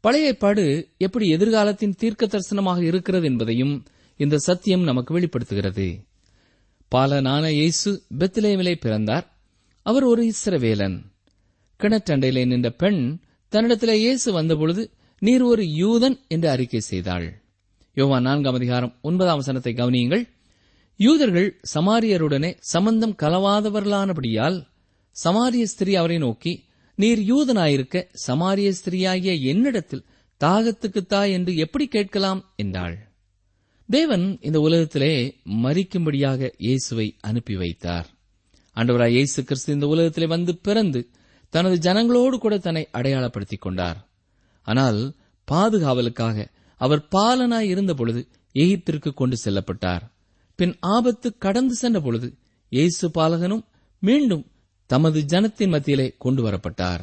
பழைய 0.00 0.26
ஏற்பாடு 0.26 0.94
எப்படி 0.98 1.28
எதிர்காலத்தின் 1.28 1.94
தீர்க்க 1.96 2.26
தரிசனமாக 2.26 2.82
இருக்கிறது 2.82 3.26
என்பதையும் 3.26 3.86
இந்த 4.16 4.38
சத்தியம் 4.38 4.82
நமக்கு 4.82 5.14
வெளிப்படுத்துகிறது. 5.14 6.04
பாலனான 6.88 7.50
இயேசு 7.50 8.04
பெத்திலேவிலே 8.18 8.74
பிறந்தார். 8.80 9.26
அவர் 9.82 10.02
ஒரு 10.02 10.32
இஸ்ரவேலன். 10.32 11.12
கிணற்றண்டையிலே 11.80 12.46
நின்ற 12.46 12.70
பெண் 12.70 13.20
தன்னிடத்திலே 13.52 13.92
இயேசு 13.92 14.32
வந்தபொழுது 14.32 14.90
நீர் 15.18 15.42
ஒரு 15.42 15.62
யூதன் 15.62 16.16
என்று 16.28 16.48
அறிக்கை 16.50 16.80
செய்தாள். 16.80 17.42
யோவா 17.96 18.20
நான்காம் 18.20 18.54
அதிகாரம் 18.54 18.94
ஒன்பதாம் 19.00 19.36
வசனத்தை 19.36 19.72
கவனியுங்கள். 19.72 20.28
யூதர்கள் 20.96 21.60
சமாரியருடனே 21.74 22.54
சம்பந்தம் 22.58 23.16
கலவாதவர்களானபடியால் 23.18 24.66
சமாரிய 25.24 25.62
ஸ்திரீ 25.62 25.94
அவரை 25.94 26.18
நோக்கி 26.18 26.52
நீர் 26.98 27.20
யூதனாயிருக்க 27.30 27.96
சமாரிய 28.26 28.68
ஸ்திரீயாகிய 28.78 29.32
என்னிடத்தில் 29.52 30.06
தாகத்துக்கு 30.40 31.06
தா 31.06 31.20
என்று 31.24 31.56
எப்படி 31.56 31.86
கேட்கலாம்? 31.86 32.40
என்றாள். 32.56 32.96
தேவன் 33.88 34.38
இந்த 34.40 34.60
உலகத்திலே 34.60 35.12
மறிக்கும்படியாக 35.64 36.50
இயேசுவை 36.58 37.06
அனுப்பி 37.20 37.56
வைத்தார். 37.56 38.08
ஆண்டவராய் 38.76 39.10
இயேசு 39.10 39.44
கிறிஸ்து 39.44 39.72
இந்த 39.72 39.86
உலகத்திலே 39.86 40.26
வந்து 40.26 40.56
பிறந்து 40.56 41.00
தனது 41.50 41.76
ஜனங்களோடு 41.78 42.36
கூட 42.38 42.58
தன்னை 42.58 42.88
அடையாளப்படுத்திக் 42.92 43.60
கொண்டார். 43.60 43.98
ஆனால் 44.66 45.00
பாதுகாவலுக்காக 45.48 46.46
அவர் 46.80 47.06
பாலனாய் 47.16 47.70
இருந்த 47.74 47.94
பொழுது 47.94 48.28
எகிப்திற்கு 48.54 49.14
கொண்டு 49.14 49.36
செல்லப்பட்டார். 49.44 50.04
பின் 50.58 50.76
ஆபத்து 50.80 51.28
கடந்து 51.38 51.74
சென்ற 51.74 52.00
பொழுது 52.00 52.28
இயேசு 52.72 53.06
பாலகனும் 53.08 53.64
மீண்டும் 54.02 54.44
தமது 54.90 55.20
ஜனத்தின் 55.20 55.68
மத்தியிலே 55.68 56.14
கொண்டு 56.18 56.42
வரப்பட்டார் 56.48 57.02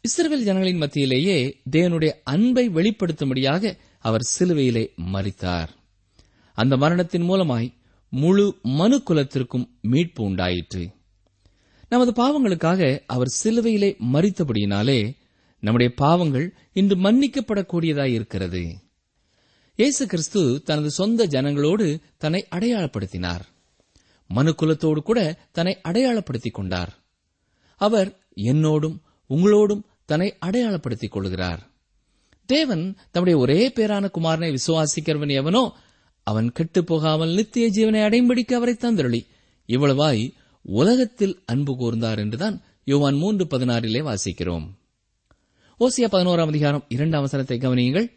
இஸ்ரேல் 0.00 0.44
ஜனங்களின் 0.44 0.80
மத்தியிலேயே 0.82 1.36
தேவனுடைய 1.70 2.12
அன்பை 2.24 2.68
வெளிப்படுத்தும்படியாக 2.68 3.78
அவர் 3.98 4.24
சிலுவையிலே 4.38 4.84
மறித்தார் 5.12 5.70
அந்த 6.54 6.76
மரணத்தின் 6.76 7.28
மூலமாய் 7.28 7.68
முழு 8.12 8.46
மனு 8.62 9.02
குலத்திற்கும் 9.08 9.66
மீட்பு 9.80 10.24
உண்டாயிற்று. 10.24 10.82
நமது 11.88 12.12
பாவங்களுக்காக 12.12 13.00
அவர் 13.06 13.34
சிலுவையிலே 13.42 13.90
மறித்தபடியினாலே 14.12 15.16
நம்முடைய 15.62 15.92
பாவங்கள் 15.94 16.54
இன்று 16.72 16.96
மன்னிக்கப்படக்கூடியதாய் 16.96 18.14
இருக்கிறது. 18.18 18.62
இயேசு 19.76 20.06
கிறிஸ்து 20.06 20.62
தனது 20.62 20.90
சொந்த 20.90 21.26
ஜனங்களோடு 21.26 21.86
தன்னை 22.18 22.46
அடையாளப்படுத்தினார். 22.50 23.44
மனுக்குலத்தோடு 24.34 24.98
கூட 24.98 25.48
தன்னை 25.52 25.80
அடையாளப்படுத்திக் 25.82 26.54
கொண்டார். 26.54 26.98
அவர் 27.76 28.18
என்னோடும் 28.36 28.98
உங்களோடும் 29.30 29.82
தன்னை 30.04 30.34
அடையாளப்படுத்திக் 30.38 31.10
கொள்கிறார். 31.10 31.70
தேவன் 32.46 32.96
தம்முடைய 33.10 33.40
ஒரே 33.40 33.68
பேரான 33.68 34.10
குமாரனை 34.14 34.56
விசுவாசிக்கிறவன் 34.56 35.30
எவனோ 35.30 35.72
அவன் 36.22 36.52
கெட்டுப் 36.52 36.86
போகாமல் 36.86 37.30
நித்திய 37.30 37.66
ஜீவனை 37.66 37.94
அடையும்படிக்கு 37.94 38.52
அவரை 38.52 38.74
தந்தருளி. 38.74 39.26
இவ்வளவாய் 39.66 40.32
உலகத்தில் 40.62 41.42
அன்பு 41.46 41.72
கூர்ந்தார் 41.72 42.16
என்றுதான் 42.16 42.62
யோவான் 42.84 43.14
மூன்று 43.14 43.44
பதினாறிலே 43.44 44.00
வாசிக்கிறோம். 44.02 44.66
ஓசியா 45.80 46.08
பதினோராம் 46.10 46.46
அதிகாரம் 46.46 46.84
இரண்டாம் 46.88 47.26
அவசரத்தை 47.26 47.58
கவனியுங்கள். 47.58 48.12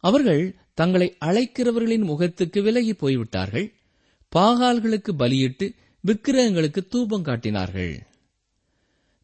அவர்கள் 0.00 0.56
தங்களை 0.74 1.16
அழைக்கிறவர்களின் 1.24 2.04
முகத்துக்கு 2.04 2.62
விலகி 2.62 2.94
போய்விட்டார்கள். 2.94 3.75
பாகால்களுக்கு 4.32 5.12
பலியிட்டு 5.16 5.74
விக்கிரகங்களுக்கு 6.04 6.80
தூபம் 6.88 7.22
காட்டினார்கள். 7.22 7.94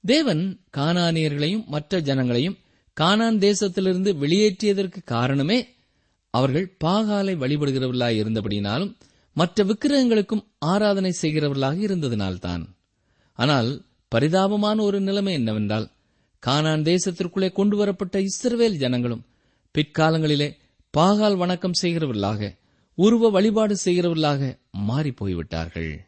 தேவன் 0.04 0.60
கானானியர்களையும் 0.76 1.64
மற்ற 1.66 2.00
ஜனங்களையும் 2.00 2.58
கானான் 3.00 3.38
தேசத்திலிருந்து 3.38 4.10
வெளியேற்றியதற்கு 4.22 5.00
காரணமே 5.04 5.68
அவர்கள் 6.30 6.76
பாகாலை 6.84 7.34
வழிபடுகிறவர்களாய் 7.42 8.18
இருந்தபடினாலும் 8.22 8.92
மற்ற 9.32 9.64
விக்கிரகங்களுக்கும் 9.64 10.44
ஆராதனை 10.58 11.12
செய்கிறவர்களாக 11.20 11.78
இருந்ததினால்தான். 11.88 12.64
ஆனால் 13.38 13.84
பரிதாபமான 14.08 14.82
ஒரு 14.82 15.00
நிலைமை 15.00 15.32
என்னவென்றால் 15.32 15.86
கானான் 16.46 16.82
தேசத்திற்குள்ளே 16.82 17.52
கொண்டு 17.52 17.76
வரப்பட்ட 17.76 18.20
இஸ்ரவேல் 18.20 18.76
ஜனங்களும் 18.76 19.24
பிற்காலங்களிலே 19.74 20.48
பாகால் 20.94 21.36
வணக்கம் 21.36 21.78
செய்கிறவர்களாக 21.82 22.50
உருவ 22.94 23.30
வழிபாடு 23.30 23.76
செய்கிறவர்களாக 23.84 24.58
மாறிப் 24.70 25.16
போய்விட்டார்கள் 25.16 26.06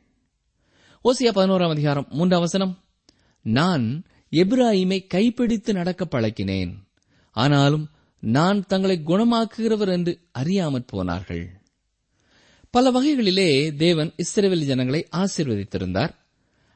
ஓசியா 1.04 1.26
பதினோராம் 1.26 1.70
அதிகாரம் 1.70 2.06
மூன்றாம் 2.10 2.40
வசனம். 2.40 2.84
நான் 3.42 4.04
எப்ராஹிமை 4.32 5.06
கைப்பிடித்து 5.06 5.72
நடக்க 5.72 6.04
பழக்கினேன். 6.04 6.74
ஆனாலும் 7.30 7.90
நான் 8.20 8.66
தங்களை 8.66 9.02
குணமாக்குகிறவர் 9.06 9.88
என்று 9.88 10.20
அறியாமற் 10.38 10.86
போனார்கள். 10.86 11.60
பல 12.70 12.90
வகைகளிலே 12.90 13.74
தேவன் 13.74 14.12
இஸ்ரேவேல் 14.16 14.64
ஜனங்களை 14.64 15.08
ஆசீர்வதித்திருந்தார். 15.16 16.10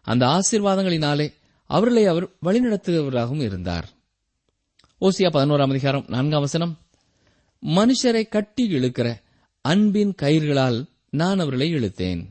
அந்த 0.03 0.27
ஆசீர்வாதங்களினாலே 0.27 1.33
அவர்களை 1.65 2.07
அவர் 2.07 2.29
வழிநடத்துகிறவராகவும் 2.43 3.43
இருந்தார். 3.43 3.88
ஓசியா 5.00 5.31
பதினோராம் 5.33 5.71
அதிகாரம் 5.71 6.05
நான்காம் 6.09 6.41
வசனம். 6.41 6.79
மனுஷரை 7.67 8.29
கட்டி 8.29 8.71
இழுக்கிற 8.73 9.27
அன்பின் 9.61 10.15
கயிர்களால் 10.23 10.88
நான் 11.11 11.38
அவர்களை 11.38 11.75
இழுத்தேன். 11.75 12.25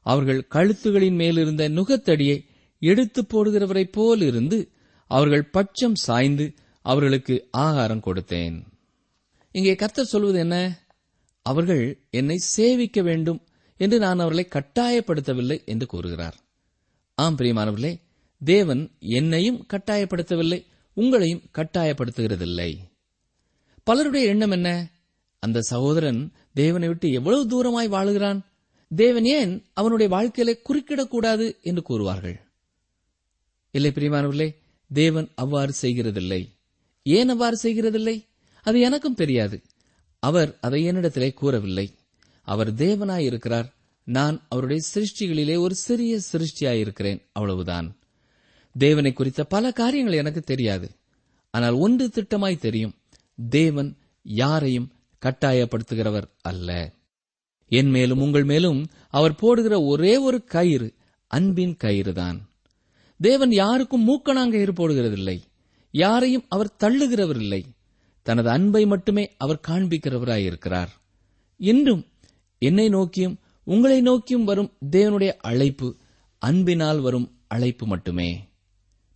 அவர்கள் 0.00 0.46
கழுத்துகளின் 0.50 1.14
மேலிருந்த 1.14 1.68
நுகத்தடியை 1.68 2.44
எடுத்து 2.78 3.22
போடுகிறவரைப் 3.22 3.92
போல் 3.92 4.20
இருந்து 4.20 4.70
அவர்கள் 5.06 5.50
பட்சம் 5.50 5.94
சாய்ந்து 5.94 6.54
அவர்களுக்கு 6.82 7.48
ஆகாரம் 7.50 8.02
கொடுத்தேன். 8.06 8.62
இங்கே 9.52 9.74
கர்த்தர் 9.74 10.04
சொல்வது 10.04 10.38
என்ன? 10.38 10.84
அவர்கள் 11.42 12.06
என்னை 12.10 12.36
சேவிக்க 12.36 13.02
வேண்டும் 13.02 13.40
என்று 13.76 13.98
நான் 13.98 14.18
அவர்களை 14.18 14.48
கட்டாயப்படுத்தவில்லை 14.48 15.64
என்று 15.64 15.86
கூறுகிறார். 15.86 16.36
ஆம் 17.14 17.36
பிரியமானவர்களே 17.36 18.00
தேவன் 18.44 18.90
என்னையும் 18.98 19.66
கட்டாயப்படுத்தவில்லை 19.72 20.66
உங்களையும் 20.96 21.44
கட்டாயப்படுத்துகிறதில்லை. 21.58 22.76
பலருடைய 23.84 24.28
எண்ணம் 24.28 24.50
என்ன? 24.50 24.90
அந்த 25.38 25.60
சகோதரன் 25.60 26.32
தேவனை 26.54 26.88
விட்டு 26.88 27.12
எவ்வளவு 27.12 27.46
தூரமாய் 27.46 27.88
வாழுகிறான்? 27.88 28.40
தேவன் 28.96 29.24
ஏன் 29.24 29.64
அவனுடைய 29.72 30.16
வாழ்க்கையில 30.16 30.54
குறுக்கிடக்கூடாது 30.68 31.62
என்று 31.62 31.82
கூறுவார்கள்? 31.88 32.40
இல்லை 33.70 33.90
பிரியமானவர்களே 33.90 34.54
தேவன் 34.92 35.28
அவ்வாறு 35.34 35.74
செய்கிறதில்லை. 35.82 36.48
ஏன் 37.02 37.28
அவ்வாறு 37.28 37.58
செய்கிறதில்லை? 37.62 38.26
அது 38.62 38.80
எனக்கும் 38.80 39.14
தெரியாது. 39.14 39.62
அவர் 40.18 40.58
அதை 40.60 40.88
என்னிடத்திலே 40.88 41.34
கூறவில்லை. 41.34 41.94
அவர் 42.42 42.74
தேவனாயிருக்கிறார். 42.74 43.72
நான் 44.04 44.46
அவருடைய 44.48 44.82
சிருஷ்டிகளிலே 44.94 45.58
ஒரு 45.58 45.74
சிறிய 45.74 46.20
சிருஷ்டியாயிருக்கிறேன். 46.32 47.22
அவ்வளவுதான். 47.32 47.96
தேவனை 48.78 49.12
குறித்த 49.12 49.44
பல 49.44 49.72
காரியங்கள் 49.72 50.14
எனக்கு 50.14 50.40
தெரியாது. 50.40 50.90
ஆனால் 51.50 51.72
ஒன்று 51.72 52.06
திட்டமாய் 52.06 52.58
தெரியும். 52.58 52.94
தேவன் 53.50 53.96
யாரையும் 54.22 54.92
கட்டாயப்படுத்துகிறவர் 55.26 56.28
அல்ல. 56.42 56.92
என் 57.68 57.90
மேலும் 57.90 58.20
உங்கள் 58.20 58.44
மேலும் 58.44 58.86
அவர் 59.08 59.34
போடுகிற 59.34 59.82
ஒரே 59.82 60.16
ஒரு 60.16 60.44
கயிறு 60.44 60.94
அன்பின் 61.26 61.76
கயிறுதான். 61.84 62.38
தேவன் 63.20 63.50
யாருக்கும் 63.50 64.08
மூக்கணாங்கயிறு 64.08 64.72
போடுகிறதில்லை. 64.72 65.40
யாரையும் 65.90 66.44
அவர் 66.48 66.72
தள்ளுகிறவர் 66.78 67.36
இல்லை 67.36 67.64
தனது 68.22 68.50
அன்பை 68.50 68.86
மட்டுமே 68.86 69.34
அவர் 69.36 69.60
காண்பிக்கிறவராயிருக்கிறார். 69.68 70.88
இன்றும் 71.56 72.06
என்னை 72.58 72.88
நோக்கியும் 72.88 73.38
உங்களை 73.64 74.00
நோக்கியும் 74.00 74.44
வரும் 74.44 74.72
தேவனுடைய 74.90 75.28
அழைப்பு 75.28 75.96
அன்பினால் 76.38 77.00
வரும் 77.00 77.38
அழைப்பு 77.46 77.86
மட்டுமே. 77.86 78.48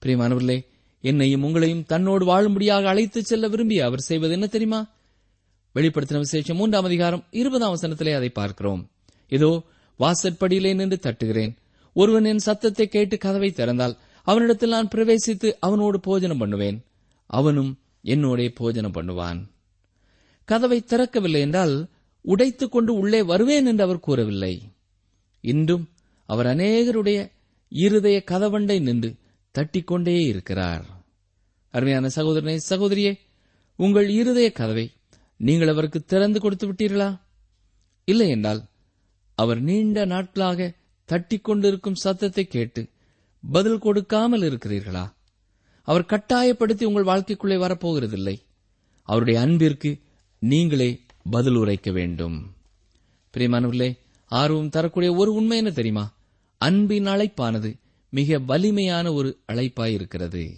பிரியமானவர்களே 0.03 0.67
என்னையும் 1.01 1.45
உங்களையும் 1.45 1.85
தன்னோடு 1.85 2.25
வாழும்படியாக 2.27 2.85
அழைத்துச் 2.85 3.25
செல்ல 3.25 3.49
விரும்பி 3.49 3.81
அவர் 3.81 3.99
செய்வது 3.99 4.33
என்ன 4.33 4.47
தெரியுமா? 4.47 4.89
வெளிப்படுத்தின 5.75 6.19
விசேஷம் 6.19 6.57
மூன்றாம் 6.57 6.85
அதிகாரம் 6.85 7.25
இருபதாம் 7.31 7.75
வசனத்திலே 7.77 8.15
அதை 8.15 8.29
பார்க்கிறோம். 8.29 8.91
இதோ 9.29 9.63
வாசற்படியிலே 10.01 10.75
நின்று 10.75 10.99
தட்டுகிறேன். 11.03 11.57
ஒருவன் 11.93 12.25
என் 12.25 12.39
சத்தத்தை 12.39 12.89
கேட்டு 12.89 13.19
கதவை 13.19 13.51
திறந்தால் 13.51 13.95
அவனிடத்தில் 14.23 14.71
நான் 14.71 14.89
பிரவேசித்து 14.95 15.53
அவனோடு 15.61 16.01
போஜனம் 16.01 16.39
பண்ணுவேன். 16.39 16.85
அவனும் 17.27 17.81
என்னோடே 18.05 18.55
போஜனம் 18.55 18.93
பண்ணுவான். 18.93 19.41
கதவை 20.45 20.85
திறக்கவில்லை 20.87 21.41
என்றால் 21.41 21.89
உடைத்துக் 22.21 22.73
கொண்டு 22.73 22.95
உள்ளே 22.95 23.23
வருவேன் 23.23 23.67
என்று 23.67 23.83
அவர் 23.83 24.01
கூறவில்லை. 24.01 24.55
இன்றும் 25.41 25.89
அவர் 26.27 26.47
அநேகருடைய 26.47 27.31
இருதய 27.69 28.23
கதவண்டை 28.31 28.81
நின்று 28.81 29.11
தட்டிக்கொண்டே 29.55 30.17
இருக்கிறார். 30.27 30.85
அருமையான 31.71 32.09
சகோதரனே 32.17 32.57
சகோதரியே 32.69 33.13
உங்கள் 33.77 34.09
இருதய 34.09 34.53
கதவை 34.53 34.87
நீங்கள் 35.41 35.69
அவருக்கு 35.69 36.05
திறந்து 36.05 36.41
கொடுத்து 36.41 36.73
விட்டீர்களா? 36.73 37.21
இல்லை 38.05 38.29
என்றால் 38.29 38.65
அவர் 39.35 39.61
நீண்ட 39.61 40.05
நாட்களாக 40.05 40.73
தட்டிக்கொண்டிருக்கும் 41.09 41.95
சத்தத்தை 41.95 42.47
கேட்டு 42.47 42.89
பதில் 43.51 43.79
கொடுக்காமல் 43.79 44.43
இருக்கிறீர்களா? 44.43 45.13
அவர் 45.83 46.05
கட்டாயப்படுத்தி 46.05 46.85
உங்கள் 46.85 47.05
வாழ்க்கைக்குள்ளே 47.05 47.57
வரப்போகிறதில்லை. 47.63 48.43
அவருடைய 49.03 49.41
அன்பிற்கு 49.41 49.99
நீங்களே 50.39 51.01
பதில் 51.31 51.55
உரைக்க 51.55 51.91
வேண்டும். 51.91 52.55
பிரியமானவர்களே 53.37 53.99
ஆர்வம் 54.25 54.69
தரக்கூடிய 54.69 55.15
ஒரு 55.15 55.33
உண்மை 55.33 55.57
என்ன 55.57 55.71
தெரியுமா? 55.71 56.13
அன்பின் 56.57 57.07
அழைப்பானது 57.07 57.81
மிக 58.11 58.39
வலிமையான 58.39 59.13
ஒரு 59.13 59.41
அழைப்பாய் 59.53 59.93
இருக்கிறது. 59.93 60.57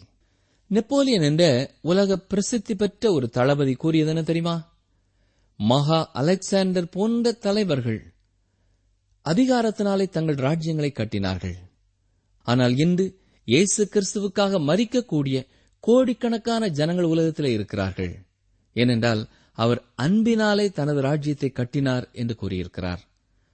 நெப்போலியன் 0.66 1.22
என்ற 1.22 1.74
உலக 1.80 2.16
பிரசித்தி 2.16 2.74
பெற்ற 2.74 3.12
ஒரு 3.12 3.28
தளபதி 3.28 3.72
கூறியது 3.72 4.08
என்ன 4.08 4.22
தெரியுமா? 4.22 4.70
மகா 5.58 6.10
அலெக்சாண்டர் 6.12 6.88
போன்ற 6.88 7.32
தலைவர்கள் 7.32 8.00
அதிகாரத்தினாலே 9.24 10.08
தங்கள் 10.08 10.34
ராஜ்யங்களை 10.34 10.90
கட்டினார்கள். 10.92 11.56
ஆனால் 12.42 12.76
இன்று 12.76 13.20
இயேசு 13.44 13.88
கிறிஸ்துவுக்காக 13.92 14.60
மறிக்கக்கூடிய 14.68 15.46
கோடிக்கணக்கான 15.80 16.68
ஜனங்கள் 16.68 17.04
உலகத்தில் 17.04 17.46
இருக்கிறார்கள். 17.46 18.26
ஏனென்றால் 18.72 19.28
அவர் 19.52 19.80
அன்பினாலே 19.94 20.70
தனது 20.70 21.00
ராஜ்யத்தை 21.00 21.50
கட்டினார் 21.50 22.08
என்று 22.12 22.34
கூறியிருக்கிறார். 22.36 23.08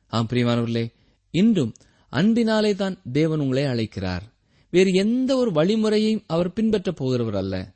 ஆம் 0.07 0.29
பிரியமானவர்களே 0.31 0.93
இன்றும் 1.31 1.75
அன்பினாலே 2.13 2.75
தான் 2.75 3.03
தேவன் 3.13 3.41
உங்களை 3.41 3.65
அழைக்கிறார். 3.65 4.23
வேறு 4.71 4.93
எந்த 4.93 5.37
ஒரு 5.37 5.51
வழிமுறையையும் 5.53 6.25
அவர் 6.27 6.53
பின்பற்றப் 6.53 7.05
போகிறவர் 7.05 7.37
அல்ல. 7.37 7.75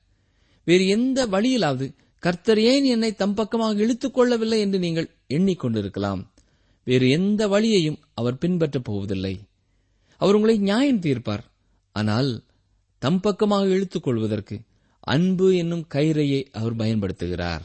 வேறு 0.64 0.87
எந்த 0.87 1.26
வழியிலாவது 1.26 1.87
கர்த்தர் 2.22 2.61
ஏன் 2.61 2.85
என்னை 2.85 3.12
தம் 3.12 3.35
பக்கமாக 3.35 3.78
இழுத்துக் 3.78 4.14
கொள்ளவில்லை 4.14 4.61
என்று 4.61 4.78
நீங்கள் 4.78 5.08
எண்ணிக்கொண்டிருக்கலாம். 5.28 6.20
வேறு 6.85 7.08
எந்த 7.08 7.48
வழியையும் 7.48 7.98
அவர் 8.14 8.38
பின்பற்றப் 8.38 8.85
போவதில்லை. 8.85 9.40
அவர் 10.16 10.35
உங்களை 10.35 10.58
நியாயம் 10.58 11.00
தீர்ப்பார். 11.00 11.44
ஆனால் 11.92 12.42
தம் 12.98 13.20
பக்கமாக 13.20 13.66
இழுத்துக் 13.66 14.02
கொள்வதற்கு 14.02 14.61
அன்பு 15.00 15.56
என்னும் 15.56 15.87
கயிறையை 15.94 16.44
அவர் 16.52 16.76
பயன்படுத்துகிறார். 16.76 17.61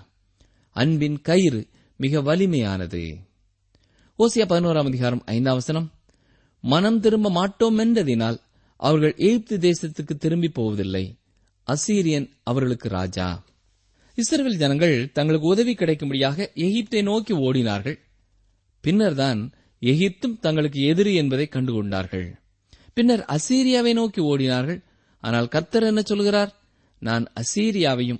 அன்பின் 0.72 1.22
கயிறு 1.22 1.68
மிக 1.98 2.22
வலிமையானது. 2.22 3.16
ஓசியா 4.20 4.46
பதினோராம் 4.46 4.86
அதிகாரம் 4.86 5.22
ஐந்தாம் 5.26 5.54
வசனம் 5.54 5.92
மனம் 6.62 7.00
திரும்ப 7.00 7.30
மாட்டோம் 7.30 7.80
என்றதினால் 7.80 8.38
அவர்கள் 8.78 9.14
எகிப்து 9.16 9.58
தேசத்துக்கு 9.58 10.18
திரும்பி 10.18 10.50
போவதில்லை. 10.50 11.18
அசீரியன் 11.68 12.30
அவர்களுக்கு 12.44 12.90
ராஜா. 12.90 13.46
இஸ்ரேல் 14.18 14.58
ஜனங்கள் 14.58 15.12
தங்களுக்கு 15.12 15.48
உதவி 15.48 15.74
கிடைக்கும்படியாக 15.74 16.52
எகிப்தை 16.56 17.04
நோக்கி 17.04 17.34
ஓடினார்கள். 17.34 18.00
பின்னர்தான் 18.82 19.54
எகிப்தும் 19.80 20.40
தங்களுக்கு 20.40 20.82
எதிரி 20.82 21.14
என்பதை 21.16 21.50
கண்டுகொண்டார்கள். 21.52 22.34
பின்னர் 22.94 23.26
அசீரியாவை 23.28 23.94
நோக்கி 23.94 24.22
ஓடினார்கள். 24.22 24.84
ஆனால் 25.20 25.48
கர்த்தர் 25.48 25.84
என்ன 25.84 26.02
சொல்கிறார்? 26.02 26.56
நான் 27.00 27.32
அசீரியாவையும் 27.34 28.20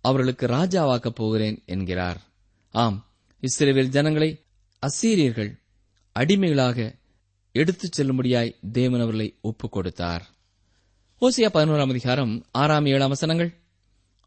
அவர்களுக்கு 0.00 0.46
ராஜாவாக்கப் 0.46 1.14
போகிறேன் 1.14 1.62
என்கிறார். 1.66 2.20
ஆம் 2.70 3.08
இஸ்ரேவேல் 3.40 3.88
ஜனங்களை 3.88 4.44
அசீரியர்கள் 4.86 5.58
அடிமைகளாக 6.12 6.96
எடுத்துச் 7.52 8.00
செல்லும்படியாய் 8.00 8.54
தேவன் 8.72 9.00
அவர்களை 9.00 9.38
ஒப்புக் 9.40 9.72
கொடுத்தார். 9.72 10.26
ஓசியா 11.20 11.48
பதினோராம் 11.54 11.88
அதிகாரம் 11.88 12.46
ஆறாம் 12.50 12.86
ஏழாம் 12.86 13.08
வசனங்கள். 13.08 13.54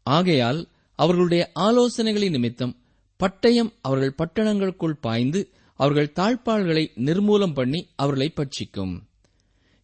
ஆகையால் 0.02 0.68
அவர்களுடைய 0.94 1.50
ஆலோசனைகளின் 1.60 2.30
நிமித்தம் 2.30 2.76
பட்டயம் 3.18 3.72
அவர்கள் 3.80 4.14
பட்டணங்களுக்குள் 4.18 5.00
பாய்ந்து 5.00 5.50
அவர்கள் 5.74 6.12
தாழ்பாள்களை 6.14 6.84
நிர்மூலம் 6.96 7.54
பண்ணி 7.54 7.88
அவர்களை 7.96 8.32
பட்சிக்கும். 8.36 9.00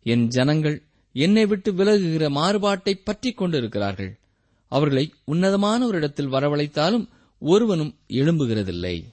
என் 0.03 0.27
ஜனங்கள் 0.27 0.83
என்னை 1.12 1.46
விட்டு 1.46 1.73
விலகுகிற 1.73 2.29
மாறுபாட்டை 2.31 2.94
பற்றிக் 3.05 3.37
கொண்டிருக்கிறார்கள். 3.37 4.20
அவர்களை 4.68 5.12
உன்னதமான 5.25 5.87
ஒரு 5.87 5.96
இடத்தில் 5.96 6.33
வரவழைத்தாலும் 6.33 7.09
ஒருவனும் 7.38 7.99
எழும்புகிறதில்லை. 8.09 9.05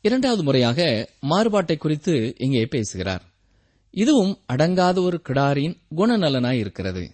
இரண்டாவது 0.00 0.42
முறையாக 0.42 1.08
மாறுபாட்டை 1.28 1.76
குறித்து 1.76 2.34
இங்கே 2.38 2.66
பேசுகிறார். 2.66 3.24
இதுவும் 3.90 4.38
அடங்காத 4.52 5.02
ஒரு 5.02 5.22
கிடாரியின் 5.28 5.76
குணநலனாய் 5.96 6.58
இருக்கிறது. 6.58 7.10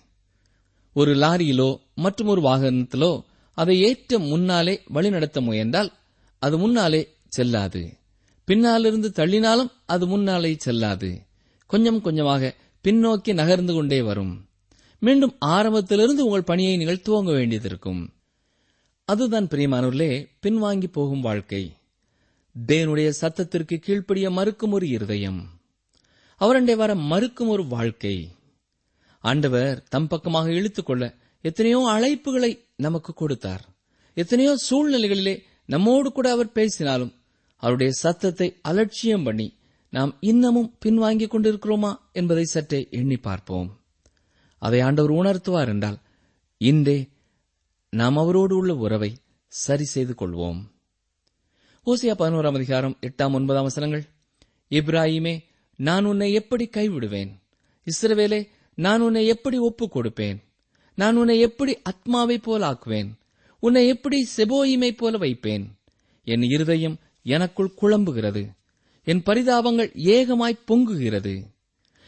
ஒரு 0.95 1.15
லாரியிலோ 1.15 1.77
மற்றும் 1.95 2.29
ஒரு 2.29 2.41
வாகனத்திலோ 2.41 3.21
அதை 3.55 3.81
ஏற்ற 3.81 4.19
முன்னாலே 4.19 4.83
வழிநடத்த 4.87 5.41
முயன்றால் 5.41 5.93
அது 6.39 6.59
முன்னாலே 6.59 7.15
செல்லாது. 7.29 7.97
பின்னாலிருந்து 8.45 9.13
தள்ளினாலும் 9.15 9.71
அது 9.87 10.07
முன்னாலே 10.07 10.57
செல்லாது. 10.59 11.23
கொஞ்சம் 11.67 12.01
கொஞ்சமாக 12.01 12.55
பின்னோக்கி 12.85 13.35
நகர்ந்து 13.35 13.75
கொண்டே 13.75 14.03
வரும். 14.03 14.47
மீண்டும் 14.99 15.37
ஆரம்பத்திலிருந்து 15.39 16.25
உங்கள் 16.25 16.43
பணியை 16.43 16.77
நீங்கள் 16.77 17.03
துவங்க 17.09 17.33
வேண்டியதிருக்கும். 17.33 18.09
அதுதான் 19.05 19.47
பிரியமானூர்லே 19.47 20.29
பின்வாங்கி 20.43 20.87
போகும் 20.87 21.21
வாழ்க்கை. 21.21 21.77
தேவனுடைய 22.67 23.13
சத்தத்திற்கு 23.21 23.77
கீழ்ப்படிய 23.77 24.31
மறுக்கும் 24.31 24.73
ஒரு 24.73 24.89
இருதயம். 24.89 25.49
அவரண்டே 26.37 26.75
வர 26.75 26.95
மறுக்கும் 26.95 27.49
ஒரு 27.49 27.67
வாழ்க்கை. 27.67 28.31
ஆண்டவர் 29.21 29.83
தம் 29.89 30.07
பக்கமாக 30.07 30.51
இழுத்துக்கொள்ள 30.51 31.15
எத்தனையோ 31.43 31.79
அழைப்புகளை 31.79 32.53
நமக்கு 32.77 33.13
கொடுத்தார். 33.15 33.65
எத்தனையோ 34.15 34.53
சூழ்நிலைகளிலே 34.71 35.35
நம்மோடு 35.65 36.13
கூட 36.13 36.31
அவர் 36.31 36.53
பேசினாலும் 36.53 37.13
அவருடைய 37.57 37.93
சத்தத்தை 37.93 38.59
அலட்சியம் 38.63 39.23
பண்ணி 39.23 39.59
நாம் 39.89 40.17
இன்னமும் 40.21 40.77
பின்வாங்கிக் 40.85 41.33
கொண்டிருக்கிறோமா 41.35 41.95
என்பதை 42.13 42.45
சற்றே 42.45 42.89
எண்ணி 42.91 43.17
பார்ப்போம். 43.17 43.81
அதை 44.59 44.81
ஆண்டவர் 44.81 45.11
உணர்த்துவார் 45.11 45.69
என்றால் 45.69 45.99
இன்றே 46.59 47.09
நாம் 47.89 48.17
அவரோடு 48.17 48.57
உள்ள 48.57 48.75
உறவை 48.75 49.11
சரி 49.47 49.85
செய்து 49.85 50.15
கொள்வோம். 50.19 50.61
ஓசியா 51.87 52.15
பதினோராம் 52.19 52.55
அதிகாரம் 52.55 52.99
எட்டாம் 53.01 53.33
ஒன்பதாம் 53.33 53.63
வசனங்கள். 53.63 54.05
இப்ராஹிமே 54.71 55.35
நான் 55.79 56.05
உன்னை 56.05 56.33
எப்படி 56.33 56.69
கைவிடுவேன்? 56.73 57.31
இஸ்ரவேலே 57.87 58.49
நான் 58.75 59.01
உன்னை 59.01 59.27
எப்படி 59.27 59.59
ஒப்புக் 59.59 59.95
கொடுப்பேன்? 59.97 60.39
நான் 60.95 61.17
உன்னை 61.17 61.41
எப்படி 61.41 61.83
அத்மாவை 61.83 62.39
போல 62.39 62.71
ஆக்குவேன்? 62.71 63.09
உன்னை 63.61 63.87
எப்படி 63.87 64.29
செபோயிமை 64.37 64.97
போல 64.97 65.19
வைப்பேன்? 65.19 65.67
என் 66.25 66.43
இருதயம் 66.43 66.99
எனக்குள் 67.23 67.75
குழம்புகிறது. 67.83 68.49
என் 69.05 69.23
பரிதாபங்கள் 69.23 69.91
ஏகமாய் 69.95 70.63
பொங்குகிறது. 70.69 71.43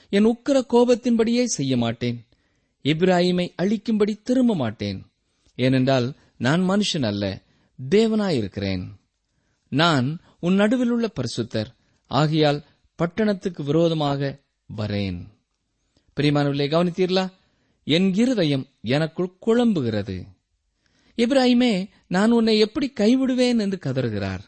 என் 0.09 0.25
உக்கிர 0.25 0.64
கோபத்தின்படியே 0.68 1.44
செய்ய 1.44 1.77
மாட்டேன் 1.77 2.25
இப்ராஹிமை 2.83 3.49
அழிக்கும்படி 3.62 4.23
திரும்ப 4.23 4.55
மாட்டேன் 4.55 5.07
ஏனென்றால் 5.57 6.14
நான் 6.37 6.68
மனுஷன் 6.68 7.05
அல்ல 7.05 7.42
தேவனாயிருக்கிறேன். 7.90 8.85
நான் 9.68 10.20
உன் 10.40 10.55
நடுவில் 10.55 10.88
உள்ள 10.88 11.11
பரிசுத்தர். 11.14 11.66
ஆகையால் 12.07 12.64
பட்டணத்துக்கு 12.94 13.64
விரோதமாக 13.64 14.40
வரேன். 14.77 15.27
பிரியமானவர்களே 16.16 16.66
கவனித்தீர்களா? 16.68 17.33
என் 17.87 18.14
இருதயம் 18.14 18.66
எனக்குள் 18.81 19.37
குழம்புகிறது. 19.47 20.16
இப்ராஹிமே 21.16 21.88
நான் 22.09 22.31
உன்னை 22.31 22.59
எப்படி 22.59 22.92
கைவிடுவேன் 23.01 23.59
என்று 23.59 23.79
கதறுகிறார். 23.85 24.44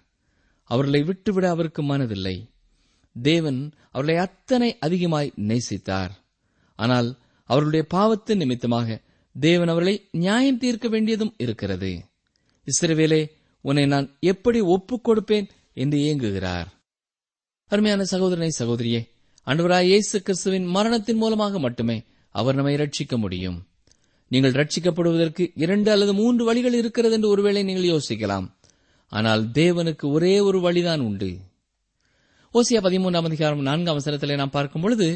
அவர்களை 0.71 1.03
விட்டுவிட 1.03 1.49
அவருக்கு 1.49 1.83
மனதில்லை. 1.83 2.37
தேவன் 3.23 3.73
அவர்களை 3.91 4.17
அத்தனை 4.21 4.79
அதிகமாய் 4.79 5.33
நேசித்தார். 5.37 6.11
ஆனால் 6.75 7.19
அவர்களுடைய 7.43 7.87
பாவத்தின் 7.89 8.39
நிமித்தமாக 8.39 9.01
தேவன் 9.37 9.69
அவர்களை 9.69 10.09
நியாயம் 10.11 10.59
தீர்க்க 10.59 10.89
வேண்டியதும் 10.89 11.35
இருக்கிறது. 11.37 12.05
இஸ்ரவேலே 12.67 13.31
உன்னை 13.61 13.87
நான் 13.87 14.17
எப்படி 14.21 14.61
ஒப்புக் 14.61 15.07
கொடுப்பேன் 15.09 15.47
என்று 15.75 15.99
ஏங்குகிறார். 15.99 16.67
அருமையான 17.67 18.05
சகோதரனை 18.05 18.51
சகோதரியே 18.59 19.01
அன்பராய் 19.47 19.85
இயேசு 19.85 20.23
கிறிஸ்துவின் 20.23 20.67
மரணத்தின் 20.67 21.17
மூலமாக 21.17 21.59
மட்டுமே 21.59 22.05
அவர் 22.41 22.59
நம்மை 22.59 22.75
ரட்சிக்க 22.83 23.15
முடியும். 23.25 23.59
நீங்கள் 24.31 24.57
ரட்சிக்கப்படுவதற்கு 24.59 25.45
இரண்டு 25.65 25.91
அல்லது 25.95 26.13
மூன்று 26.21 26.43
வழிகள் 26.45 26.77
இருக்கிறது 26.81 27.15
என்று 27.17 27.29
ஒருவேளை 27.29 27.63
நீங்கள் 27.69 27.91
யோசிக்கலாம். 27.93 28.47
ஆனால் 29.13 29.43
தேவனுக்கு 29.59 30.07
ஒரே 30.17 30.35
ஒரு 30.49 30.59
வழிதான் 30.61 31.03
உண்டு. 31.09 31.31
ஓசியா 32.55 32.81
பதிமூன்றாம் 32.87 33.29
அதிகாரம் 33.31 33.67
நான்காம் 33.69 33.95
அவசரத்திலே 33.95 34.37
நாம் 34.41 34.57
பார்க்கும் 34.57 34.85
பொழுது 34.85 35.09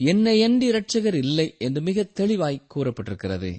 என்னை 0.00 0.34
எண்டி 0.46 0.66
இரட்சகர் 0.70 1.18
இல்லை 1.24 1.46
என்று 1.66 1.80
மிக 1.88 2.04
தெளிவாய் 2.20 2.66
கூறப்பட்டிருக்கிறது. 2.74 3.52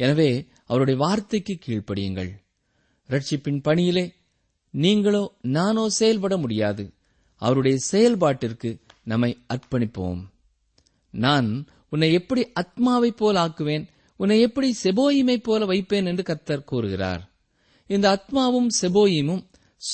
எனவே 0.00 0.30
அவருடைய 0.70 0.96
வார்த்தைக்கு 1.04 1.54
கீழ்ப்படியுங்கள். 1.58 2.30
ரட்சிப்பின் 3.08 3.60
பணியிலே 3.62 4.04
நீங்களோ 4.74 5.22
நானோ 5.56 5.84
செயல்பட 6.00 6.34
முடியாது. 6.36 6.84
அவருடைய 7.42 7.76
செயல்பாட்டிற்கு 7.92 8.70
நம்மை 9.04 9.30
அர்ப்பணிப்போம். 9.54 10.20
நான் 11.14 11.48
உன்னை 11.92 12.12
எப்படி 12.12 12.42
அத்மாவைப் 12.60 13.16
போல 13.16 13.44
ஆக்குவேன்? 13.44 13.84
உன்னை 14.16 14.40
எப்படி 14.40 14.76
செபோயிமை 14.82 15.36
போல 15.42 15.64
வைப்பேன் 15.64 16.06
என்று 16.06 16.22
கர்த்தர் 16.22 16.64
கூறுகிறார். 16.64 17.30
இந்த 17.86 18.06
அத்மாவும் 18.12 18.68
செபோயிமும் 18.80 19.44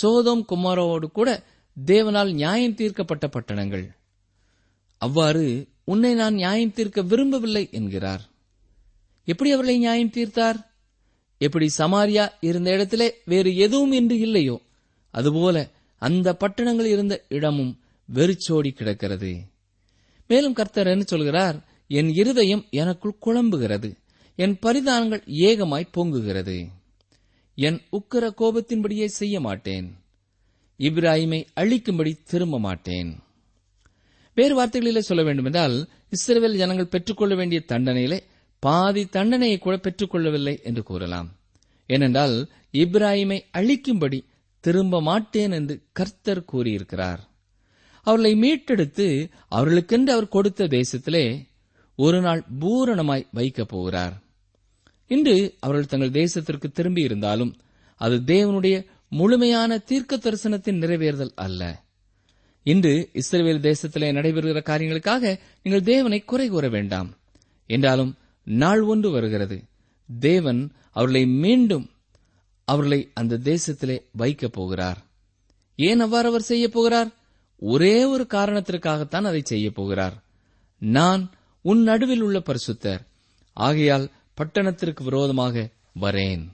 சோதோம் 0.03 0.45
குமாரோடு 0.49 1.07
கூட 1.13 1.43
தேவனால் 1.87 2.33
நியாயம் 2.33 2.75
தீர்க்கப்பட்ட 2.75 3.27
பட்டணங்கள். 3.27 3.87
அவ்வாறு 4.99 5.69
உன்னை 5.85 6.15
நான் 6.15 6.35
நியாயம் 6.35 6.73
தீர்க்க 6.73 7.03
விரும்பவில்லை 7.03 7.69
என்கிறார். 7.71 8.23
எப்படி 9.25 9.53
அவர்களை 9.53 9.79
நியாயம் 9.79 10.15
தீர்த்தார்? 10.15 10.59
எப்படி 11.39 11.67
சமாரியா 11.79 12.29
இருந்த 12.41 12.71
இடத்திலே 12.71 13.15
வேறு 13.25 13.57
எதுவும் 13.57 13.93
இன்று 13.93 14.19
இல்லையோ 14.19 14.61
அதுபோல 15.11 15.71
அந்த 15.99 16.37
பட்டணங்கள் 16.41 16.85
இருந்த 16.85 17.25
இடமும் 17.29 17.81
வெறிச்சோடி 18.05 18.71
கிடக்கிறது. 18.71 19.33
மேலும் 20.27 20.53
கர்த்தர் 20.53 20.87
என்ன 20.87 21.03
சொல்கிறார்? 21.03 21.59
என் 21.89 22.13
இருதயம் 22.13 22.65
எனக்குள் 22.71 23.19
குழம்புகிறது. 23.27 23.97
என் 24.37 24.59
பரிதானங்கள் 24.59 25.23
ஏகமாய் 25.27 25.89
பொங்குகிறது. 25.97 26.69
என் 27.55 27.81
உக்கிர 27.93 28.33
கோபத்தின்படியே 28.39 29.05
செய்ய 29.05 29.41
மாட்டேன். 29.41 29.97
இப்ராஹிமை 30.79 31.45
அழிக்கும்படி 31.57 32.19
திரும்ப 32.25 32.59
மாட்டேன். 32.59 33.19
வேறு 34.35 34.65
வார்த்தைகளிலே 34.65 34.99
சொல்ல 34.99 35.23
வேண்டுமென்றால் 35.23 35.89
இஸ்ரேல் 36.11 36.57
ஜனங்கள் 36.57 36.87
பெற்றுக்கொள்ள 36.87 37.35
வேண்டிய 37.35 37.63
தண்டனையிலே 37.69 38.21
பாதி 38.59 39.07
தண்டனையை 39.07 39.59
கூட 39.59 39.77
பெற்றுக்கொள்ளவில்லை 39.77 40.63
என்று 40.63 40.83
கூறலாம். 40.83 41.37
ஏனென்றால் 41.87 42.49
இப்ராஹிமை 42.73 43.41
அழிக்கும்படி 43.53 44.25
திரும்ப 44.61 45.03
மாட்டேன் 45.03 45.51
என்று 45.51 45.83
கர்த்தர் 45.93 46.45
கூறியிருக்கிறார். 46.45 47.29
அவர்களை 48.03 48.41
மீட்டெடுத்து 48.41 49.31
அவர்களுக்கென்று 49.51 50.11
அவர் 50.11 50.29
கொடுத்த 50.29 50.67
தேசத்திலே 50.67 51.48
ஒரு 52.01 52.21
நாள் 52.21 52.45
பூரணமாய் 52.61 53.27
வைக்கப் 53.33 53.69
போகிறார். 53.69 54.23
இன்று 55.07 55.55
அவர்கள் 55.61 55.87
தங்கள் 55.87 56.25
தேசத்திற்கு 56.25 56.71
திரும்பி 56.71 57.03
இருந்தாலும் 57.03 57.57
அது 57.97 58.17
தேவனுடைய 58.17 58.85
முழுமையான 59.09 59.79
தீர்க்க 59.79 60.17
தரிசனத்தின் 60.17 60.81
நிறைவேறுதல் 60.81 61.33
அல்ல. 61.35 61.83
இன்று 62.63 63.11
இஸ்ரேல் 63.13 63.61
தேசத்திலே 63.61 64.13
நடைபெறுகிற 64.13 64.63
காரியங்களுக்காக 64.63 65.39
நீங்கள் 65.63 65.83
தேவனை 65.83 66.25
குறை 66.25 66.49
கூற 66.49 66.69
வேண்டாம். 66.69 67.17
என்றாலும் 67.67 68.17
நாள் 68.45 68.81
ஒன்று 68.81 69.11
வருகிறது. 69.11 69.63
தேவன் 70.19 70.73
அவர்களை 70.91 71.27
மீண்டும் 71.27 71.91
அவர்களை 72.65 73.11
அந்த 73.15 73.39
தேசத்திலே 73.39 74.03
வைக்கப் 74.11 74.53
போகிறார். 74.53 74.99
ஏன் 75.77 76.01
அவ்வாறு 76.01 76.29
அவர் 76.29 76.41
செய்ய 76.41 76.69
போகிறார்? 76.69 77.11
ஒரே 77.59 78.05
ஒரு 78.05 78.27
காரணத்திற்காகத்தான் 78.31 79.23
அதை 79.23 79.41
செய்ய 79.45 79.71
போகிறார். 79.71 80.23
நான் 80.79 81.31
உன் 81.71 81.83
நடுவில் 81.83 82.23
உள்ள 82.27 82.39
பரிசுத்தர். 82.39 83.03
ஆகையால் 83.57 84.07
பட்டணத்திற்கு 84.39 85.03
விரோதமாக 85.03 85.55
வரேன். 86.01 86.45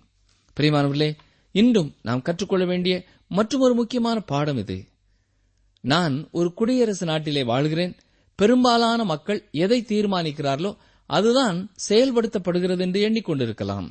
பிரியமானவர்களே 0.57 1.11
இன்றும் 1.55 1.91
நாம் 2.03 2.23
கற்றுக்கொள்ள 2.23 2.65
வேண்டிய 2.65 2.95
மற்றொரு 3.31 3.75
முக்கியமான 3.75 4.19
பாடம் 4.21 4.57
இது. 4.57 4.79
நான் 5.85 6.15
ஒரு 6.31 6.49
குடியரசு 6.55 7.07
நாட்டிலே 7.07 7.43
வாழ்கிறேன். 7.45 7.95
பெரும்பாலான 8.39 9.01
மக்கள் 9.05 9.41
எதை 9.65 9.79
தீர்மானிக்கிறார்களோ 9.89 10.73
அதுதான் 11.11 11.59
செயல்படுத்தப்படுகிறது 11.89 12.83
என்று 12.87 13.01
எண்ணிக்கொண்டிருக்கலாம். 13.09 13.89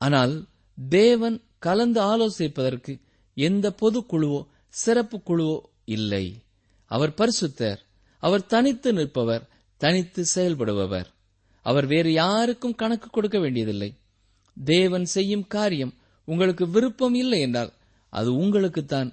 ஆனால் 0.00 0.34
தேவன் 0.78 1.36
கலந்து 1.58 2.00
ஆலோசிப்பதற்கு 2.02 2.92
எந்த 3.36 3.66
பொதுக்குழுவோ 3.82 4.40
சிறப்பு 4.82 5.18
குழுவோ 5.28 5.58
இல்லை. 5.96 6.24
அவர் 6.90 7.16
பரிசுத்தர். 7.20 7.80
அவர் 8.22 8.46
தனித்து 8.46 8.90
நிற்பவர். 8.92 9.44
தனித்து 9.82 10.22
செயல்படுபவர். 10.34 11.08
அவர் 11.66 11.86
வேறு 11.86 12.10
யாருக்கும் 12.12 12.78
கணக்கு 12.82 13.08
கொடுக்க 13.10 13.38
வேண்டியதில்லை. 13.38 13.90
தேவன் 14.56 15.06
செய்யும் 15.14 15.46
காரியம் 15.46 15.92
உங்களுக்கு 16.28 16.64
விருப்பம் 16.70 17.14
இல்லை 17.14 17.40
என்றால் 17.40 17.72
அது 18.12 18.30
உங்களுக்குத்தான் 18.40 19.10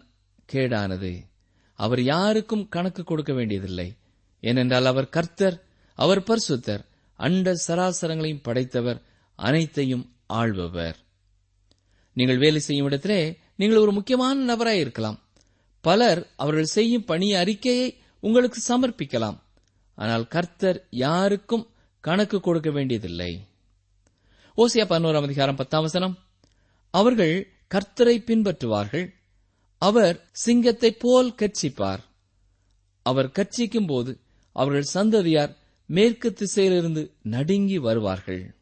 கேடானது. 0.54 1.12
அவர் 1.80 2.02
யாருக்கும் 2.04 2.66
கணக்கு 2.70 3.04
கொடுக்க 3.04 3.34
வேண்டியதில்லை. 3.34 3.88
ஏனென்றால் 4.44 4.86
அவர் 4.86 5.14
கர்த்தர் 5.16 5.58
அவர் 5.98 6.22
பரிசுத்தர் 6.24 6.84
அண்ட 7.20 7.54
சராசரங்களையும் 7.68 8.46
படைத்தவர் 8.48 9.00
அனைத்தையும் 9.40 10.06
ஆள்பவர். 10.40 10.98
நீங்கள் 12.18 12.38
வேலை 12.38 12.60
செய்யும் 12.60 12.86
இடத்திலே 12.86 13.22
நீங்கள் 13.56 13.84
ஒரு 13.84 13.92
முக்கியமான 13.92 14.36
நபராய் 14.50 14.84
இருக்கலாம். 14.86 15.18
பலர் 15.86 16.22
அவர்கள் 16.36 16.74
செய்யும் 16.78 17.08
பணி 17.12 17.28
அறிக்கையை 17.34 17.90
உங்களுக்கு 18.24 18.60
சமர்ப்பிக்கலாம். 18.72 19.38
ஆனால் 20.00 20.28
கர்த்தர் 20.28 20.88
யாருக்கும் 20.90 21.70
கணக்கு 22.00 22.40
கொடுக்க 22.40 22.72
வேண்டியதில்லை. 22.72 23.48
ஓசியா 24.58 24.86
பதினோராம் 24.90 25.24
அதிகாரம் 25.24 25.56
பத்தாம் 25.56 25.82
வசனம். 25.82 26.18
அவர்கள் 26.90 27.54
கர்த்தரை 27.74 28.18
பின்பற்றுவார்கள். 28.20 29.14
அவர் 29.78 30.30
சிங்கத்தைப் 30.32 31.00
போல் 31.00 31.34
கர்ச்சிப்பார். 31.34 32.00
அவர் 33.02 33.28
கர்ச்சிக்கும் 33.28 33.88
போது 33.88 34.20
அவர்கள் 34.52 34.90
சந்ததியார் 34.94 35.58
மேற்கு 35.86 36.34
திசையிலிருந்து 36.34 37.12
நடுங்கி 37.22 37.78
வருவார்கள். 37.78 38.56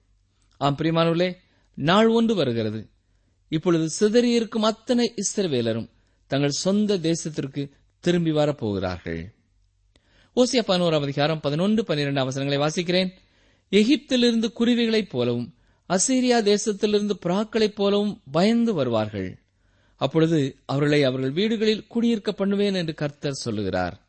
ஆம் 0.57 0.75
பிரிமானவர்களே 0.77 1.35
நாள் 1.73 2.07
ஒன்று 2.07 2.35
வருகிறது. 2.35 2.89
இப்பொழுது 3.47 3.87
சிதறியிருக்கும் 3.99 4.67
அத்தனை 4.71 5.13
இஸ்ரவேலரும் 5.15 5.89
தங்கள் 6.27 6.61
சொந்த 6.65 6.97
தேசத்திற்கு 6.97 7.71
திரும்பி 7.99 8.31
வரப்போகிறார்கள். 8.31 9.35
ஓசியா 10.37 10.61
பதினோராம் 10.67 11.01
அதிகாரம் 11.01 11.39
பதினொன்று 11.39 11.83
பன்னிரண்டு 11.83 12.21
அவசரங்களை 12.21 12.67
வாசிக்கிறேன். 12.67 13.09
எகிப்திலிருந்து 13.71 14.51
குருவிகளைப் 14.59 15.09
போலவும் 15.09 15.53
அசீரியா 15.89 16.41
தேசத்திலிருந்து 16.41 17.11
புறாக்களைப் 17.25 17.75
போலவும் 17.75 18.21
பயந்து 18.31 18.73
வருவார்கள். 18.73 19.39
அப்பொழுது 19.95 20.55
அவர்களை 20.65 21.03
அவர்கள் 21.03 21.31
வீடுகளில் 21.31 21.87
குடியிருக்க 21.87 22.31
பண்ணுவேன் 22.31 22.73
என்று 22.73 22.93
கர்த்தர் 22.93 23.33
சொல்லுகிறார். 23.33 24.07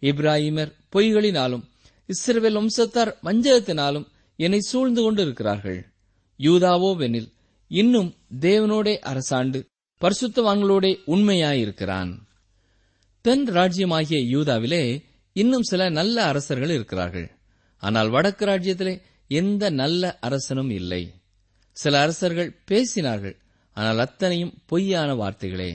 இப்ராஹிமர் 0.00 0.72
பொய்களினாலும் 0.96 1.62
இஸ்ரவேல் 2.06 2.66
வம்சத்தார் 2.66 3.14
வஞ்சகத்தினாலும் 3.24 4.06
என்னை 4.36 4.60
சூழ்ந்து 4.60 5.02
கொண்டிருக்கிறார்கள். 5.02 5.86
யூதாவோ 6.38 6.96
வெனில் 6.96 7.32
இன்னும் 7.68 8.14
தேவனோடே 8.40 8.98
அரசாண்டு 9.04 9.66
பரிசுத்தவான்களோடே 10.00 10.98
உண்மையாயிருக்கிறான். 11.06 12.18
தென் 13.20 13.48
ராஜ்யமாகிய 13.50 14.38
யூதாவிலே 14.38 15.05
இன்னும் 15.36 15.62
சில 15.62 15.82
நல்ல 15.88 16.16
அரசர்கள் 16.24 16.70
இருக்கிறார்கள். 16.70 17.28
ஆனால் 17.82 18.08
வடக்கு 18.08 18.44
ராஜ்யத்திலே 18.46 18.94
எந்த 19.30 19.70
நல்ல 19.70 20.02
அரசனும் 20.20 20.70
இல்லை. 20.70 21.02
சில 21.76 21.94
அரசர்கள் 22.00 22.50
பேசினார்கள் 22.70 23.36
ஆனால் 23.76 23.98
அத்தனையும் 23.98 24.54
பொய்யான 24.66 25.10
வார்த்தைகளே. 25.14 25.70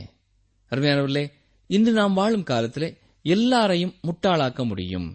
அருமையானவர்களே 0.71 1.25
இன்று 1.69 1.91
நாம் 1.91 2.13
வாழும் 2.13 2.43
காலத்திலே 2.43 2.89
எல்லாரையும் 3.25 3.95
முட்டாளாக்க 4.07 4.61
முடியும். 4.65 5.09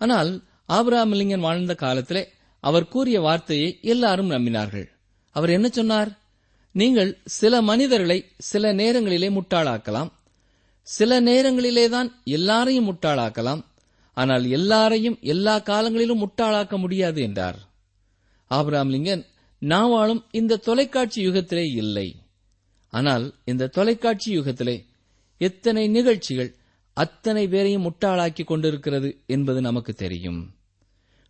ஆனால் 0.00 0.30
ஆபிரகாமலிங்கன் 0.68 1.46
வாழ்ந்த 1.48 1.74
காலத்திலே 1.74 2.22
அவர் 2.64 2.88
கூறிய 2.88 3.18
வார்த்தையை 3.20 3.68
எல்லாரும் 3.82 4.30
நம்பினார்கள். 4.30 4.86
அவர் 5.36 5.50
என்ன 5.50 5.68
சொன்னார்? 5.68 6.10
நீங்கள் 6.74 7.10
சில 7.38 7.54
மனிதர்களை 7.62 8.18
சில 8.50 8.72
நேரங்களிலே 8.72 9.28
முட்டாளாக்கலாம் 9.28 10.10
சில 10.88 11.20
நேரங்களிலேதான் 11.20 12.08
எல்லாரையும் 12.24 12.88
முட்டாளாக்கலாம் 12.90 13.62
ஆனால் 14.14 14.50
எல்லாரையும் 14.50 15.18
எல்லா 15.20 15.58
காலங்களிலும் 15.58 16.22
முட்டாளாக்க 16.24 16.78
முடியாது 16.78 17.22
என்றார். 17.22 17.58
ஆபிரகாம் 18.44 18.92
லிங்கன் 18.92 19.24
நாவாளும் 19.60 20.22
இந்த 20.30 20.56
தொலைக்காட்சி 20.56 21.26
யுகத்திலே 21.26 21.64
இல்லை. 21.74 22.16
ஆனால் 22.88 23.34
இந்த 23.44 23.66
தொலைக்காட்சி 23.66 24.38
யுகத்திலே 24.38 24.84
எத்தனை 25.38 25.88
நிகழ்ச்சிகள் 25.88 26.56
அத்தனை 26.92 27.48
பேரையும் 27.48 27.84
முட்டாளாக்கி 27.84 28.44
கொண்டிருக்கிறது 28.44 29.20
என்பது 29.26 29.60
நமக்கு 29.60 29.92
தெரியும். 29.94 30.40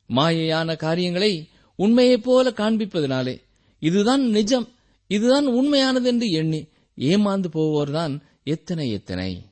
மாயையான 0.08 0.76
காரியங்களை 0.76 1.48
உண்மையைப் 1.76 2.24
போல 2.24 2.50
காண்பிப்பதனாலே 2.50 3.36
இதுதான் 3.78 4.22
நிஜம் 4.28 4.68
இதுதான் 5.06 5.46
உண்மையானது 5.46 6.08
என்று 6.08 6.30
எண்ணி 6.30 6.68
ஏமாந்து 6.96 7.48
போவோர்தான் 7.52 8.20
எத்தனை 8.44 8.90
எத்தனை. 8.90 9.47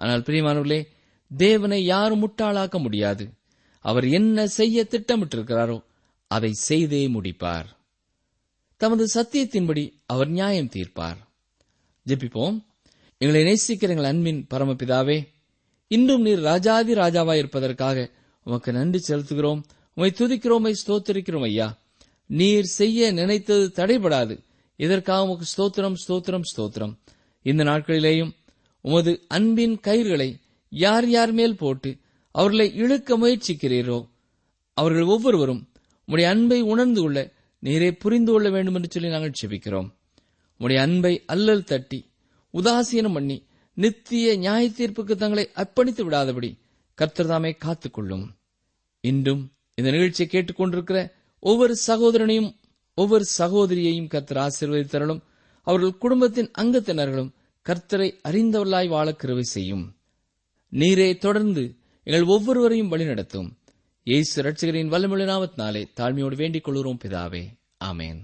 ஆனால் 0.00 0.20
பிரியமானவர்களே 0.20 0.80
தேவனை 1.36 1.84
யாரும் 1.84 2.22
முட்டாளாக்க 2.22 2.76
முடியாது. 2.82 3.24
அவர் 3.84 4.06
என்ன 4.08 4.46
செய்ய 4.46 4.86
திட்டமிட்டிருக்கிறாரோ 4.90 5.76
அதை 6.30 6.52
செய்தே 6.52 7.08
முடிப்பார். 7.08 7.68
தமது 8.76 9.04
சத்தியத்தின்படி 9.14 9.84
அவர் 10.06 10.28
நியாயம் 10.28 10.72
தீர்ப்பார். 10.76 11.20
ஜெபிப்போம். 12.06 12.56
எங்களை 13.18 13.40
நேசிக்கிற 13.44 13.88
எங்கள் 13.88 14.04
அன்பின் 14.04 14.46
பரமபிதாவே 14.50 15.18
இன்றும் 15.88 16.22
நீர் 16.22 16.40
ராஜாதி 16.40 16.94
ராஜாவாய் 16.94 17.40
இருப்பதற்காக 17.42 18.10
உமக்கு 18.44 18.72
நன்றி 18.72 19.00
செலுத்துகிறோம். 19.08 19.62
உமை 19.94 20.10
துதிக்கிறோமை 20.16 20.72
ஸ்தோத்திரிக்கிறோம் 20.82 21.46
ஐயா. 21.50 21.68
நீர் 22.26 22.70
செய்ய 22.78 23.12
நினைத்தது 23.12 23.66
தடைபடாது. 23.74 24.34
இதற்காக 24.76 25.22
உமக்கு 25.22 25.46
ஸ்தோத்திரம் 25.54 25.96
ஸ்தோத்திரம் 26.02 26.46
ஸ்தோத்திரம். 26.50 26.94
இந்த 27.42 27.62
நாட்களிலேயும் 27.64 28.32
உமது 28.80 29.24
அன்பின் 29.28 29.80
கயிர்களை 29.82 30.40
யார் 30.68 31.08
யார் 31.08 31.32
மேல் 31.32 31.56
போட்டு 31.56 31.98
அவர்களை 32.34 32.74
இழுக்க 32.74 33.18
முயற்சிக்கிறீரோ 33.18 34.08
அவர்கள் 34.74 35.02
ஒவ்வொருவரும் 35.02 35.68
உடைய 36.04 36.30
அன்பை 36.30 36.60
உணர்ந்து 36.62 37.00
கொள்ள 37.00 37.32
நீரே 37.62 37.90
புரிந்து 37.98 38.32
கொள்ள 38.32 38.50
வேண்டும் 38.50 38.74
என்று 38.74 38.88
சொல்லி 38.90 39.08
நாங்கள் 39.08 39.38
செபிக்கிறோம் 39.42 39.88
உடைய 40.58 40.82
அன்பை 40.82 41.22
அல்லல் 41.26 41.64
தட்டி 41.64 42.10
உதாசீனம் 42.54 43.12
பண்ணி 43.12 43.46
நித்திய 43.74 44.36
நியாய 44.36 44.68
தீர்ப்புக்கு 44.68 45.14
தங்களை 45.16 45.48
அர்ப்பணித்து 45.54 46.02
விடாதபடி 46.02 46.58
கர்த்தர்தாமே 46.98 47.52
காத்துக்கொள்ளும். 47.64 48.24
இன்றும் 49.00 49.52
இந்த 49.74 49.90
நிகழ்ச்சியை 49.90 50.28
கேட்டுக்கொண்டிருக்கிற 50.32 51.12
ஒவ்வொரு 51.38 51.76
சகோதரனையும் 51.86 52.50
ஒவ்வொரு 52.94 53.24
சகோதரியையும் 53.38 54.06
கர்த்தர் 54.06 54.40
ஆசீர்வதித்தரலும் 54.46 55.22
அவர்கள் 55.62 55.98
குடும்பத்தின் 55.98 56.50
அங்கத்தினர்களும் 56.58 57.30
கர்த்தரை 57.68 58.12
அறிந்தவர்களாய் 58.28 58.88
வாழ 58.88 59.16
கிருவை 59.22 59.40
செய்யும். 59.40 59.96
நீரே 60.72 61.18
தொடர்ந்து 61.18 61.76
எங்கள் 62.02 62.24
ஒவ்வொருவரையும் 62.24 62.92
வழிநடத்தும் 62.92 63.48
இயேசு 64.02 64.42
ரட்சகரின் 64.42 64.86
வல்லமொழி 64.86 65.24
நாமத்தினாலே 65.24 65.82
தாழ்மையோடு 65.96 66.36
வேண்டிக் 66.36 66.64
கொள்கிறோம் 66.64 66.98
பிதாவே. 67.04 67.42
ஆமேன். 67.84 68.20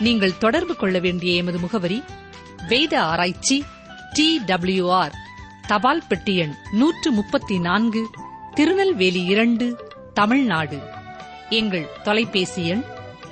நீங்கள் 0.00 0.38
தொடர்பு 0.38 0.76
கொள்ள 0.76 0.98
வேண்டிய 0.98 1.36
எமது 1.36 1.58
முகவரி 1.58 2.02
வேத 2.68 3.02
ஆராய்ச்சி 3.02 3.64
டி 4.12 4.38
டபிள்யூ 4.46 4.90
ஆர் 4.90 5.12
தபால் 5.66 6.02
பெட்டி 6.08 6.36
எண் 6.36 6.54
நூற்று 6.72 7.10
முப்பத்தி 7.10 7.58
நான்கு 7.58 8.10
திருநெல்வேலி 8.54 9.24
இரண்டு 9.24 9.76
தமிழ்நாடு. 10.14 10.80
எங்கள் 11.50 11.88
தொலைபேசி 12.02 12.66
எண் 12.66 12.82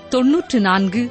தொன்னூற்று 0.08 0.60
நான்கு 0.60 1.10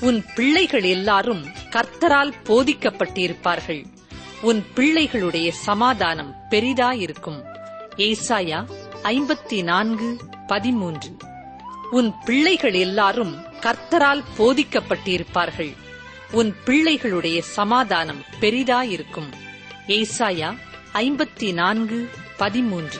உன் 0.00 0.24
பிள்ளைகள் 0.34 0.82
எல்லாரும் 0.82 1.46
கர்த்தரால் 1.70 2.32
போதிக்கப்பட்டிருப்பார்கள். 2.44 3.84
உன் 4.40 4.64
பிள்ளைகளுடைய 4.74 5.50
சமாதானம் 5.50 6.34
பெரிதாயிருக்கும். 6.50 7.42
ஏசாயா 7.96 8.70
ஐம்பத்தி 9.02 9.62
நான்கு 9.62 10.16
பதிமூன்று. 10.46 11.16
உன் 11.90 12.14
பிள்ளைகள் 12.24 12.72
எல்லாரும் 12.72 13.36
கர்த்தரால் 13.60 14.24
போதிக்கப்பட்டிருப்பார்கள். 14.38 15.76
உன் 16.30 16.54
பிள்ளைகளுடைய 16.66 17.40
சமாதானம் 17.40 18.22
பெரிதாயிருக்கும். 18.40 19.32
ஏசாயா 19.86 20.56
ஐம்பத்தி 20.94 21.52
நான்கு 21.52 22.10
பதிமூன்று. 22.36 22.98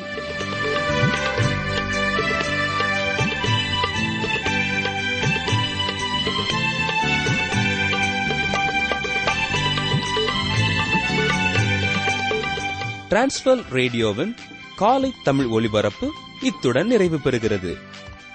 டிரான்ஸ்வர் 13.10 13.64
ரேடியோவின் 13.70 14.36
காலை 14.76 15.14
தமிழ் 15.24 15.46
ஒலிபரப்பு 15.46 16.12
இத்துடன் 16.42 16.86
நிறைவு 16.86 17.16
பெறுகிறது. 17.16 17.76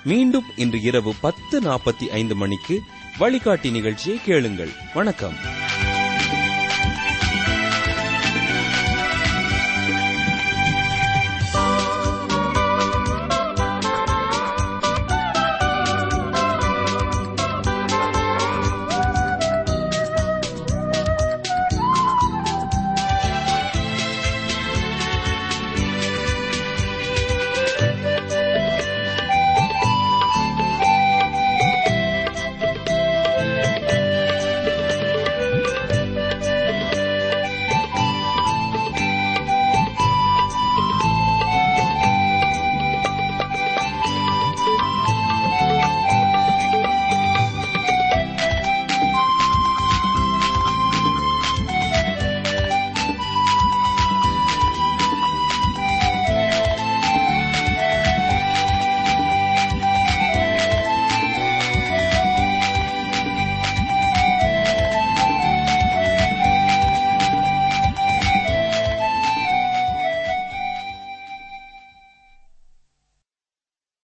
மீண்டும் 0.03 0.43
இன்று 0.55 0.81
இரவு 0.81 1.13
பத்து 1.21 1.61
நாற்பத்தி 1.61 2.03
ஐந்து 2.11 2.35
மணிக்கு 2.35 2.81
வழிகாட்டி 3.17 3.71
நிகழ்ச்சியை 3.71 4.19
கேளுங்கள். 4.25 4.69
வணக்கம். 4.93 5.33